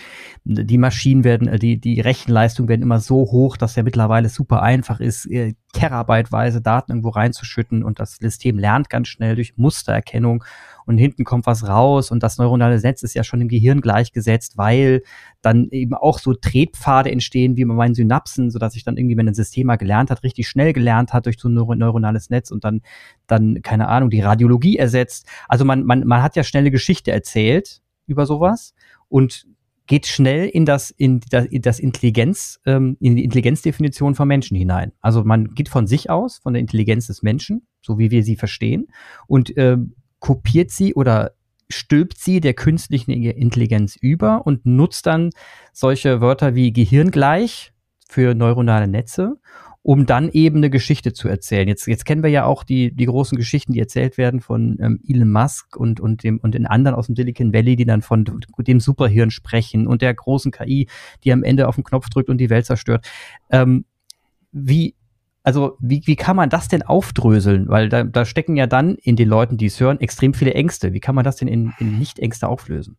die 0.44 0.78
Maschinen 0.78 1.24
werden, 1.24 1.58
die, 1.58 1.80
die 1.80 2.00
Rechenleistung 2.00 2.68
werden 2.68 2.82
immer 2.82 3.00
so 3.00 3.16
hoch, 3.16 3.56
dass 3.56 3.74
ja 3.74 3.82
mittlerweile 3.82 4.28
super 4.28 4.62
einfach 4.62 5.00
ist, 5.00 5.26
äh, 5.26 5.54
terabyteweise 5.74 6.62
Daten 6.62 6.92
irgendwo 6.92 7.10
reinzuschütten 7.10 7.84
und 7.84 8.00
das 8.00 8.16
System 8.16 8.58
lernt 8.58 8.88
ganz 8.88 9.08
schnell 9.08 9.34
durch 9.34 9.58
Mustererkennung 9.58 10.42
und 10.86 10.98
hinten 10.98 11.24
kommt 11.24 11.46
was 11.46 11.66
raus 11.66 12.10
und 12.10 12.22
das 12.22 12.38
neuronale 12.38 12.80
Netz 12.80 13.02
ist 13.02 13.14
ja 13.14 13.24
schon 13.24 13.40
im 13.40 13.48
Gehirn 13.48 13.80
gleichgesetzt, 13.80 14.56
weil 14.56 15.02
dann 15.42 15.68
eben 15.70 15.94
auch 15.94 16.18
so 16.18 16.32
Tretpfade 16.34 17.10
entstehen 17.10 17.56
wie 17.56 17.64
bei 17.64 17.74
meinen 17.74 17.94
Synapsen, 17.94 18.50
sodass 18.50 18.76
ich 18.76 18.84
dann 18.84 18.96
irgendwie, 18.96 19.16
wenn 19.16 19.28
ein 19.28 19.34
System 19.34 19.66
mal 19.66 19.76
gelernt 19.76 20.10
hat, 20.10 20.22
richtig 20.22 20.48
schnell 20.48 20.72
gelernt 20.72 21.12
hat 21.12 21.26
durch 21.26 21.38
so 21.38 21.48
ein 21.48 21.54
neuronales 21.54 22.30
Netz 22.30 22.50
und 22.50 22.64
dann, 22.64 22.80
dann, 23.26 23.60
keine 23.62 23.88
Ahnung, 23.88 24.10
die 24.10 24.20
Radiologie 24.20 24.76
ersetzt. 24.76 25.26
Also 25.48 25.64
man, 25.64 25.84
man, 25.84 26.06
man 26.06 26.22
hat 26.22 26.36
ja 26.36 26.44
schnelle 26.44 26.70
Geschichte 26.70 27.10
erzählt 27.10 27.82
über 28.06 28.26
sowas 28.26 28.74
und 29.08 29.46
geht 29.86 30.06
schnell 30.06 30.48
in 30.48 30.64
das 30.64 30.90
in 30.90 31.20
das, 31.30 31.46
in 31.46 31.62
das 31.62 31.78
Intelligenz 31.78 32.60
ähm, 32.64 32.96
in 33.00 33.16
die 33.16 33.24
Intelligenzdefinition 33.24 34.14
von 34.14 34.28
Menschen 34.28 34.56
hinein. 34.56 34.92
Also 35.00 35.24
man 35.24 35.54
geht 35.54 35.68
von 35.68 35.86
sich 35.86 36.10
aus, 36.10 36.38
von 36.38 36.54
der 36.54 36.60
Intelligenz 36.60 37.06
des 37.06 37.22
Menschen, 37.22 37.66
so 37.82 37.98
wie 37.98 38.10
wir 38.10 38.22
sie 38.22 38.36
verstehen, 38.36 38.88
und 39.26 39.56
äh, 39.56 39.76
kopiert 40.20 40.70
sie 40.70 40.94
oder 40.94 41.32
stülpt 41.68 42.18
sie 42.18 42.40
der 42.40 42.54
künstlichen 42.54 43.10
Intelligenz 43.10 43.96
über 43.96 44.46
und 44.46 44.64
nutzt 44.66 45.06
dann 45.06 45.30
solche 45.72 46.20
Wörter 46.20 46.54
wie 46.54 46.72
gehirngleich 46.72 47.72
für 48.08 48.34
neuronale 48.34 48.86
Netze, 48.86 49.40
um 49.84 50.06
dann 50.06 50.30
eben 50.30 50.56
eine 50.56 50.70
Geschichte 50.70 51.12
zu 51.12 51.28
erzählen. 51.28 51.68
Jetzt, 51.68 51.86
jetzt 51.86 52.06
kennen 52.06 52.22
wir 52.22 52.30
ja 52.30 52.46
auch 52.46 52.64
die, 52.64 52.90
die 52.90 53.04
großen 53.04 53.36
Geschichten, 53.36 53.74
die 53.74 53.80
erzählt 53.80 54.16
werden 54.16 54.40
von 54.40 54.78
ähm, 54.80 54.98
Elon 55.06 55.30
Musk 55.30 55.76
und, 55.76 56.00
und, 56.00 56.24
dem, 56.24 56.38
und 56.38 56.54
den 56.54 56.66
anderen 56.66 56.96
aus 56.96 57.06
dem 57.06 57.14
Silicon 57.14 57.52
Valley, 57.52 57.76
die 57.76 57.84
dann 57.84 58.00
von 58.00 58.24
dem 58.24 58.80
Superhirn 58.80 59.30
sprechen 59.30 59.86
und 59.86 60.00
der 60.00 60.14
großen 60.14 60.52
KI, 60.52 60.88
die 61.22 61.32
am 61.32 61.42
Ende 61.42 61.68
auf 61.68 61.74
den 61.74 61.84
Knopf 61.84 62.08
drückt 62.08 62.30
und 62.30 62.38
die 62.38 62.48
Welt 62.48 62.64
zerstört. 62.64 63.06
Ähm, 63.50 63.84
wie, 64.52 64.94
also 65.42 65.76
wie, 65.80 66.00
wie 66.06 66.16
kann 66.16 66.36
man 66.36 66.48
das 66.48 66.68
denn 66.68 66.82
aufdröseln? 66.82 67.68
Weil 67.68 67.90
da, 67.90 68.04
da 68.04 68.24
stecken 68.24 68.56
ja 68.56 68.66
dann 68.66 68.94
in 68.94 69.16
den 69.16 69.28
Leuten, 69.28 69.58
die 69.58 69.66
es 69.66 69.78
hören, 69.78 70.00
extrem 70.00 70.32
viele 70.32 70.54
Ängste. 70.54 70.94
Wie 70.94 71.00
kann 71.00 71.14
man 71.14 71.24
das 71.24 71.36
denn 71.36 71.48
in, 71.48 71.74
in 71.78 71.98
Nicht-Ängste 71.98 72.48
auflösen? 72.48 72.96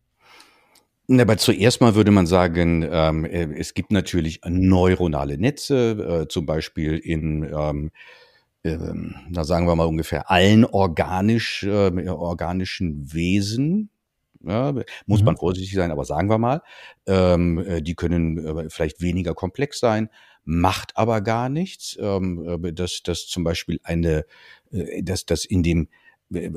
Aber 1.08 1.36
zuerst 1.36 1.80
mal 1.80 1.94
würde 1.94 2.10
man 2.10 2.26
sagen, 2.26 2.86
ähm, 2.90 3.24
äh, 3.24 3.48
es 3.56 3.74
gibt 3.74 3.92
natürlich 3.92 4.40
neuronale 4.44 5.38
Netze, 5.38 6.22
äh, 6.24 6.28
zum 6.28 6.46
Beispiel 6.46 6.98
in, 6.98 7.44
ähm, 7.44 7.90
äh, 8.64 8.76
da 9.30 9.44
sagen 9.44 9.68
wir 9.68 9.76
mal 9.76 9.86
ungefähr 9.86 10.30
allen 10.30 10.64
organisch, 10.64 11.62
äh, 11.62 12.08
organischen 12.08 13.12
Wesen. 13.12 13.90
Ja, 14.44 14.72
muss 15.06 15.20
mhm. 15.20 15.26
man 15.26 15.36
vorsichtig 15.36 15.74
sein, 15.74 15.90
aber 15.90 16.04
sagen 16.04 16.28
wir 16.28 16.38
mal, 16.38 16.62
ähm, 17.06 17.58
äh, 17.58 17.82
die 17.82 17.94
können 17.94 18.38
äh, 18.38 18.70
vielleicht 18.70 19.00
weniger 19.00 19.34
komplex 19.34 19.80
sein, 19.80 20.08
macht 20.44 20.96
aber 20.96 21.20
gar 21.20 21.48
nichts. 21.48 21.96
Ähm, 22.00 22.58
dass, 22.74 23.02
dass 23.02 23.26
zum 23.26 23.44
Beispiel 23.44 23.80
eine, 23.82 24.24
dass, 24.70 25.24
dass 25.26 25.44
in 25.44 25.62
dem 25.62 25.88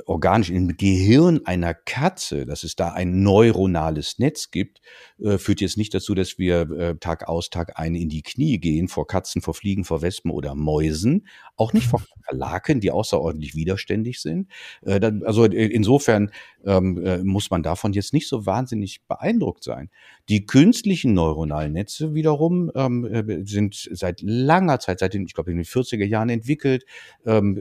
organisch 0.05 0.49
im 0.49 0.77
Gehirn 0.77 1.41
einer 1.45 1.75
Katze, 1.75 2.47
dass 2.47 2.63
es 2.63 2.75
da 2.75 2.89
ein 2.89 3.21
neuronales 3.21 4.17
Netz 4.17 4.49
gibt, 4.49 4.81
äh, 5.23 5.37
führt 5.37 5.61
jetzt 5.61 5.77
nicht 5.77 5.93
dazu, 5.93 6.15
dass 6.15 6.39
wir 6.39 6.71
äh, 6.71 6.95
Tag 6.97 7.27
aus, 7.27 7.51
Tag 7.51 7.77
ein 7.77 7.93
in 7.93 8.09
die 8.09 8.23
Knie 8.23 8.57
gehen 8.57 8.87
vor 8.87 9.05
Katzen, 9.05 9.43
vor 9.43 9.53
Fliegen, 9.53 9.85
vor 9.85 10.01
Wespen 10.01 10.31
oder 10.31 10.55
Mäusen, 10.55 11.27
auch 11.55 11.73
nicht 11.73 11.85
vor 11.85 12.01
Kakerlaken, 12.01 12.79
die 12.79 12.89
außerordentlich 12.89 13.53
widerständig 13.53 14.21
sind. 14.21 14.49
Äh, 14.81 14.99
dann, 14.99 15.21
also 15.23 15.45
insofern 15.45 16.31
ähm, 16.65 17.05
äh, 17.05 17.19
muss 17.19 17.51
man 17.51 17.61
davon 17.61 17.93
jetzt 17.93 18.11
nicht 18.11 18.27
so 18.27 18.47
wahnsinnig 18.47 19.05
beeindruckt 19.07 19.63
sein. 19.63 19.91
Die 20.29 20.47
künstlichen 20.47 21.13
neuronalen 21.13 21.73
Netze 21.73 22.15
wiederum 22.15 22.71
ähm, 22.73 23.05
äh, 23.05 23.45
sind 23.45 23.87
seit 23.91 24.21
langer 24.21 24.79
Zeit, 24.79 24.99
seit 24.99 25.13
den, 25.13 25.25
ich 25.25 25.35
glaube 25.35 25.51
in 25.51 25.57
den 25.57 25.65
40er 25.65 26.05
Jahren 26.05 26.29
entwickelt, 26.29 26.85
ähm, 27.25 27.57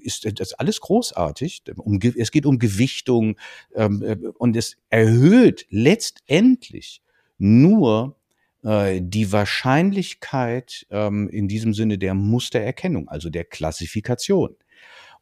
ist 0.00 0.40
das 0.40 0.54
alles 0.54 0.80
großartig 0.80 1.41
großartig. 1.42 1.62
Um, 1.76 1.98
es 2.16 2.30
geht 2.30 2.46
um 2.46 2.58
Gewichtung 2.58 3.36
ähm, 3.74 4.02
äh, 4.02 4.16
und 4.38 4.56
es 4.56 4.76
erhöht 4.90 5.66
letztendlich 5.70 7.02
nur 7.38 8.16
äh, 8.64 9.00
die 9.02 9.32
Wahrscheinlichkeit 9.32 10.86
ähm, 10.90 11.28
in 11.28 11.48
diesem 11.48 11.74
Sinne 11.74 11.98
der 11.98 12.14
Mustererkennung, 12.14 13.08
also 13.08 13.30
der 13.30 13.44
Klassifikation. 13.44 14.56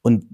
Und 0.03 0.25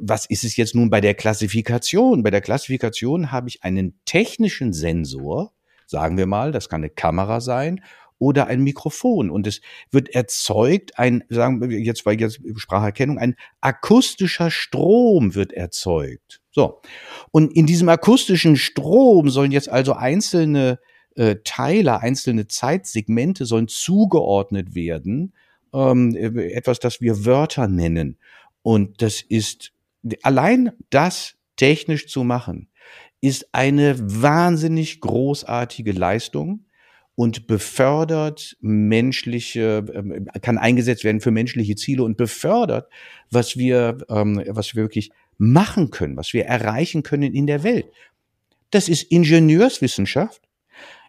was 0.00 0.26
ist 0.26 0.42
es 0.42 0.56
jetzt 0.56 0.74
nun 0.74 0.90
bei 0.90 1.00
der 1.00 1.14
Klassifikation? 1.14 2.24
Bei 2.24 2.30
der 2.30 2.40
Klassifikation 2.40 3.30
habe 3.30 3.48
ich 3.48 3.62
einen 3.62 4.00
technischen 4.04 4.72
Sensor, 4.72 5.52
sagen 5.86 6.18
wir 6.18 6.26
mal, 6.26 6.50
das 6.50 6.68
kann 6.68 6.80
eine 6.80 6.90
Kamera 6.90 7.40
sein 7.40 7.80
oder 8.18 8.46
ein 8.46 8.62
Mikrofon. 8.62 9.30
Und 9.30 9.46
es 9.46 9.60
wird 9.90 10.08
erzeugt, 10.10 10.98
ein, 10.98 11.24
sagen 11.28 11.60
wir 11.60 11.78
jetzt 11.80 12.04
bei 12.04 12.14
jetzt 12.14 12.40
Spracherkennung, 12.56 13.18
ein 13.18 13.36
akustischer 13.60 14.50
Strom 14.50 15.34
wird 15.34 15.52
erzeugt. 15.52 16.40
So. 16.50 16.80
Und 17.30 17.54
in 17.54 17.66
diesem 17.66 17.88
akustischen 17.88 18.56
Strom 18.56 19.28
sollen 19.28 19.52
jetzt 19.52 19.68
also 19.68 19.92
einzelne 19.92 20.78
äh, 21.14 21.36
Teile, 21.44 22.00
einzelne 22.00 22.46
Zeitsegmente 22.46 23.44
sollen 23.44 23.68
zugeordnet 23.68 24.74
werden. 24.74 25.32
Ähm, 25.74 26.16
etwas, 26.16 26.78
das 26.78 27.00
wir 27.00 27.24
Wörter 27.24 27.68
nennen. 27.68 28.18
Und 28.62 29.02
das 29.02 29.20
ist 29.20 29.72
allein 30.22 30.72
das 30.90 31.34
technisch 31.56 32.08
zu 32.08 32.24
machen, 32.24 32.68
ist 33.20 33.48
eine 33.52 33.96
wahnsinnig 33.98 35.00
großartige 35.00 35.92
Leistung 35.92 36.66
und 37.16 37.46
befördert 37.46 38.56
menschliche, 38.60 39.84
ähm, 39.92 40.28
kann 40.42 40.58
eingesetzt 40.58 41.02
werden 41.02 41.20
für 41.20 41.32
menschliche 41.32 41.74
Ziele 41.74 42.04
und 42.04 42.16
befördert, 42.16 42.88
was 43.30 43.56
wir, 43.56 43.98
ähm, 44.08 44.42
was 44.48 44.76
wir 44.76 44.82
wirklich 44.82 45.10
machen 45.38 45.90
können, 45.90 46.16
was 46.16 46.32
wir 46.32 46.44
erreichen 46.44 47.02
können 47.02 47.34
in 47.34 47.46
der 47.46 47.62
Welt. 47.62 47.86
Das 48.70 48.88
ist 48.88 49.10
Ingenieurswissenschaft. 49.10 50.42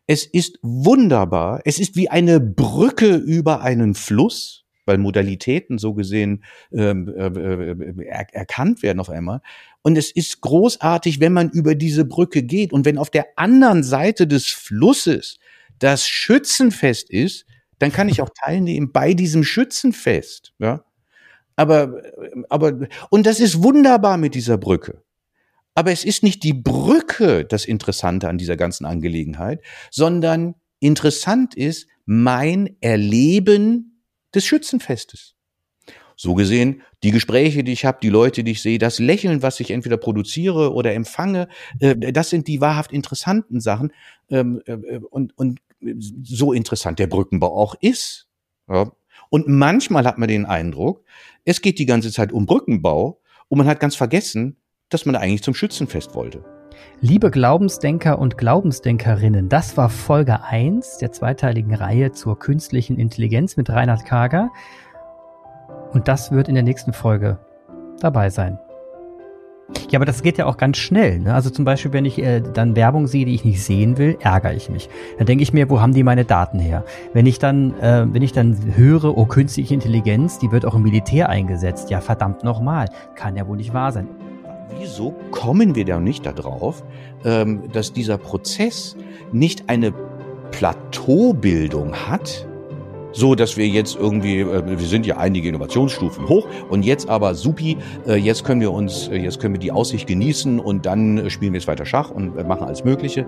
Es 0.07 0.25
ist 0.25 0.57
wunderbar. 0.61 1.61
Es 1.65 1.79
ist 1.79 1.97
wie 1.97 2.09
eine 2.09 2.39
Brücke 2.39 3.15
über 3.15 3.61
einen 3.61 3.93
Fluss, 3.93 4.63
weil 4.85 4.97
Modalitäten 4.97 5.77
so 5.77 5.93
gesehen 5.93 6.45
ähm, 6.71 7.09
äh, 7.09 7.27
äh 7.27 8.05
er, 8.05 8.33
erkannt 8.33 8.81
werden 8.81 9.01
auf 9.01 9.09
einmal. 9.09 9.41
Und 9.81 9.97
es 9.97 10.11
ist 10.11 10.39
großartig, 10.39 11.19
wenn 11.19 11.33
man 11.33 11.49
über 11.49 11.75
diese 11.75 12.05
Brücke 12.05 12.43
geht 12.43 12.71
und 12.71 12.85
wenn 12.85 12.97
auf 12.97 13.09
der 13.09 13.25
anderen 13.35 13.83
Seite 13.83 14.27
des 14.27 14.47
Flusses 14.47 15.39
das 15.79 16.07
Schützenfest 16.07 17.09
ist, 17.09 17.45
dann 17.79 17.91
kann 17.91 18.09
ich 18.09 18.21
auch 18.21 18.29
teilnehmen 18.29 18.91
bei 18.91 19.13
diesem 19.13 19.43
Schützenfest. 19.43 20.53
Ja? 20.59 20.83
Aber, 21.55 22.01
aber, 22.49 22.87
und 23.09 23.25
das 23.25 23.39
ist 23.39 23.63
wunderbar 23.63 24.17
mit 24.17 24.35
dieser 24.35 24.57
Brücke. 24.57 25.03
Aber 25.75 25.91
es 25.91 26.05
ist 26.05 26.23
nicht 26.23 26.43
die 26.43 26.53
Brücke 26.53 27.45
das 27.45 27.65
Interessante 27.65 28.27
an 28.29 28.37
dieser 28.37 28.57
ganzen 28.57 28.85
Angelegenheit, 28.85 29.61
sondern 29.91 30.55
interessant 30.79 31.55
ist 31.55 31.87
mein 32.05 32.77
Erleben 32.81 34.01
des 34.33 34.45
Schützenfestes. 34.45 35.35
So 36.15 36.33
gesehen, 36.33 36.81
die 37.03 37.11
Gespräche, 37.11 37.63
die 37.63 37.73
ich 37.73 37.85
habe, 37.85 37.99
die 38.01 38.09
Leute, 38.09 38.43
die 38.43 38.53
ich 38.53 38.63
sehe, 38.63 38.79
das 38.79 38.97
Lächeln, 38.97 39.43
was 39.43 39.59
ich 39.59 39.69
entweder 39.69 39.97
produziere 39.97 40.73
oder 40.73 40.95
empfange, 40.95 41.47
äh, 41.79 41.95
das 42.11 42.31
sind 42.31 42.47
die 42.47 42.59
wahrhaft 42.59 42.91
interessanten 42.91 43.59
Sachen. 43.59 43.93
Ähm, 44.31 44.61
äh, 44.65 44.97
und, 44.97 45.37
und 45.37 45.59
so 46.23 46.53
interessant 46.53 46.99
der 46.99 47.07
Brückenbau 47.07 47.55
auch 47.55 47.75
ist. 47.81 48.27
Ja. 48.69 48.91
Und 49.29 49.47
manchmal 49.47 50.05
hat 50.05 50.17
man 50.17 50.29
den 50.29 50.45
Eindruck, 50.45 51.03
es 51.45 51.61
geht 51.61 51.79
die 51.79 51.85
ganze 51.85 52.11
Zeit 52.11 52.31
um 52.31 52.45
Brückenbau 52.45 53.21
und 53.47 53.57
man 53.57 53.67
hat 53.67 53.79
ganz 53.79 53.95
vergessen, 53.95 54.57
dass 54.89 55.05
man 55.05 55.15
eigentlich 55.15 55.43
zum 55.43 55.53
Schützenfest 55.53 56.15
wollte. 56.15 56.43
Liebe 57.01 57.31
Glaubensdenker 57.31 58.19
und 58.19 58.37
Glaubensdenkerinnen, 58.37 59.49
das 59.49 59.77
war 59.77 59.89
Folge 59.89 60.43
1 60.43 60.97
der 60.97 61.11
zweiteiligen 61.11 61.73
Reihe 61.73 62.11
zur 62.11 62.37
künstlichen 62.39 62.97
Intelligenz 62.97 63.57
mit 63.57 63.69
Reinhard 63.69 64.05
Kager. 64.05 64.51
Und 65.91 66.07
das 66.07 66.31
wird 66.31 66.47
in 66.47 66.55
der 66.55 66.63
nächsten 66.63 66.93
Folge 66.93 67.39
dabei 67.99 68.29
sein. 68.29 68.59
Ja, 69.89 69.99
aber 69.99 70.05
das 70.05 70.21
geht 70.21 70.37
ja 70.37 70.45
auch 70.45 70.57
ganz 70.57 70.77
schnell. 70.77 71.19
Ne? 71.19 71.33
Also 71.33 71.49
zum 71.49 71.65
Beispiel, 71.65 71.91
wenn 71.93 72.05
ich 72.05 72.17
äh, 72.19 72.41
dann 72.41 72.75
Werbung 72.75 73.07
sehe, 73.07 73.25
die 73.25 73.35
ich 73.35 73.43
nicht 73.43 73.61
sehen 73.61 73.97
will, 73.97 74.17
ärgere 74.21 74.53
ich 74.53 74.69
mich. 74.69 74.89
Dann 75.17 75.27
denke 75.27 75.43
ich 75.43 75.53
mir, 75.53 75.69
wo 75.69 75.81
haben 75.81 75.93
die 75.93 76.03
meine 76.03 76.25
Daten 76.25 76.59
her? 76.59 76.85
Wenn 77.13 77.25
ich 77.25 77.39
dann, 77.39 77.77
äh, 77.79 78.05
wenn 78.09 78.21
ich 78.21 78.31
dann 78.31 78.57
höre, 78.75 79.17
oh, 79.17 79.25
künstliche 79.25 79.73
Intelligenz, 79.73 80.39
die 80.39 80.51
wird 80.51 80.65
auch 80.65 80.75
im 80.75 80.83
Militär 80.83 81.29
eingesetzt. 81.29 81.89
Ja, 81.89 81.99
verdammt 81.99 82.43
nochmal. 82.43 82.89
Kann 83.15 83.35
ja 83.35 83.47
wohl 83.47 83.57
nicht 83.57 83.73
wahr 83.73 83.91
sein. 83.91 84.07
Wieso 84.79 85.15
kommen 85.31 85.75
wir 85.75 85.85
da 85.85 85.99
nicht 85.99 86.25
darauf, 86.25 86.83
ähm, 87.25 87.63
dass 87.71 87.93
dieser 87.93 88.17
Prozess 88.17 88.95
nicht 89.31 89.69
eine 89.69 89.93
Plateaubildung 90.51 91.93
hat, 91.93 92.47
so 93.11 93.35
dass 93.35 93.57
wir 93.57 93.67
jetzt 93.67 93.95
irgendwie, 93.95 94.39
äh, 94.39 94.63
wir 94.65 94.87
sind 94.87 95.05
ja 95.05 95.17
einige 95.17 95.49
Innovationsstufen 95.49 96.27
hoch 96.27 96.47
und 96.69 96.83
jetzt 96.83 97.09
aber 97.09 97.35
supi, 97.35 97.77
äh, 98.07 98.15
jetzt 98.15 98.43
können 98.43 98.61
wir 98.61 98.71
uns, 98.71 99.07
äh, 99.07 99.17
jetzt 99.17 99.39
können 99.39 99.53
wir 99.53 99.59
die 99.59 99.71
Aussicht 99.71 100.07
genießen 100.07 100.59
und 100.59 100.85
dann 100.85 101.29
spielen 101.29 101.53
wir 101.53 101.59
jetzt 101.59 101.67
weiter 101.67 101.85
Schach 101.85 102.11
und 102.11 102.35
machen 102.47 102.63
alles 102.63 102.83
Mögliche, 102.83 103.25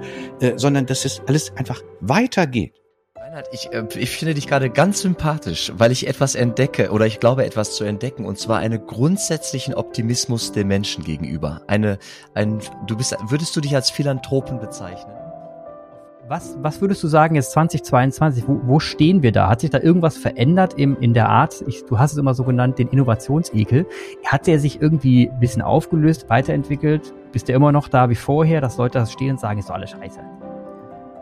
sondern 0.55 0.85
dass 0.85 1.05
es 1.05 1.21
alles 1.27 1.51
einfach 1.55 1.81
weitergeht. 2.01 2.73
Reinhard, 3.15 3.49
ich, 3.51 3.69
ich 3.95 4.09
finde 4.17 4.33
dich 4.33 4.47
gerade 4.47 4.69
ganz 4.69 5.01
sympathisch, 5.01 5.71
weil 5.75 5.91
ich 5.91 6.07
etwas 6.07 6.35
entdecke 6.35 6.91
oder 6.91 7.05
ich 7.05 7.19
glaube 7.19 7.45
etwas 7.45 7.75
zu 7.75 7.83
entdecken 7.83 8.25
und 8.25 8.39
zwar 8.39 8.59
einen 8.59 8.85
grundsätzlichen 8.85 9.75
Optimismus 9.75 10.51
den 10.51 10.67
Menschen 10.67 11.03
gegenüber. 11.03 11.61
Eine, 11.67 11.99
ein, 12.33 12.59
du 12.87 12.97
bist, 12.97 13.15
würdest 13.27 13.55
du 13.55 13.61
dich 13.61 13.75
als 13.75 13.89
Philanthropen 13.91 14.59
bezeichnen? 14.59 15.18
Was, 16.29 16.55
was 16.61 16.79
würdest 16.79 17.01
du 17.01 17.07
sagen 17.07 17.33
jetzt 17.33 17.53
2022? 17.53 18.47
Wo, 18.47 18.61
wo 18.63 18.79
stehen 18.79 19.23
wir 19.23 19.31
da? 19.31 19.49
Hat 19.49 19.61
sich 19.61 19.71
da 19.71 19.79
irgendwas 19.79 20.15
verändert 20.15 20.75
im, 20.75 20.95
in 21.01 21.15
der 21.15 21.27
Art? 21.27 21.63
Ich, 21.65 21.85
du 21.85 21.97
hast 21.97 22.11
es 22.11 22.19
immer 22.19 22.35
so 22.35 22.43
genannt, 22.43 22.77
den 22.77 22.87
Innovationsekel. 22.89 23.87
Hat 24.23 24.45
der 24.45 24.59
sich 24.59 24.79
irgendwie 24.79 25.27
ein 25.27 25.39
bisschen 25.39 25.63
aufgelöst, 25.63 26.29
weiterentwickelt? 26.29 27.15
Bist 27.31 27.49
du 27.49 27.53
immer 27.53 27.71
noch 27.71 27.87
da 27.87 28.11
wie 28.11 28.15
vorher, 28.15 28.61
dass 28.61 28.77
Leute 28.77 28.99
das 28.99 29.11
stehen 29.11 29.31
und 29.31 29.39
sagen, 29.39 29.57
ist 29.57 29.69
doch 29.69 29.73
alles 29.73 29.89
scheiße? 29.89 30.19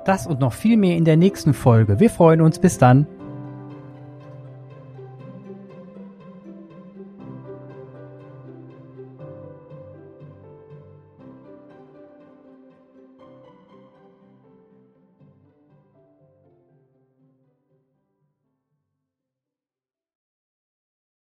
Das 0.04 0.28
und 0.28 0.41
noch 0.41 0.52
viel 0.52 0.76
mehr 0.76 0.98
in 0.98 1.06
der 1.06 1.15
nächsten 1.15 1.54
Folge. 1.54 2.02
Wir 2.02 2.10
freuen 2.10 2.41
uns. 2.41 2.60
Bis 2.60 2.78
dann. 2.78 3.08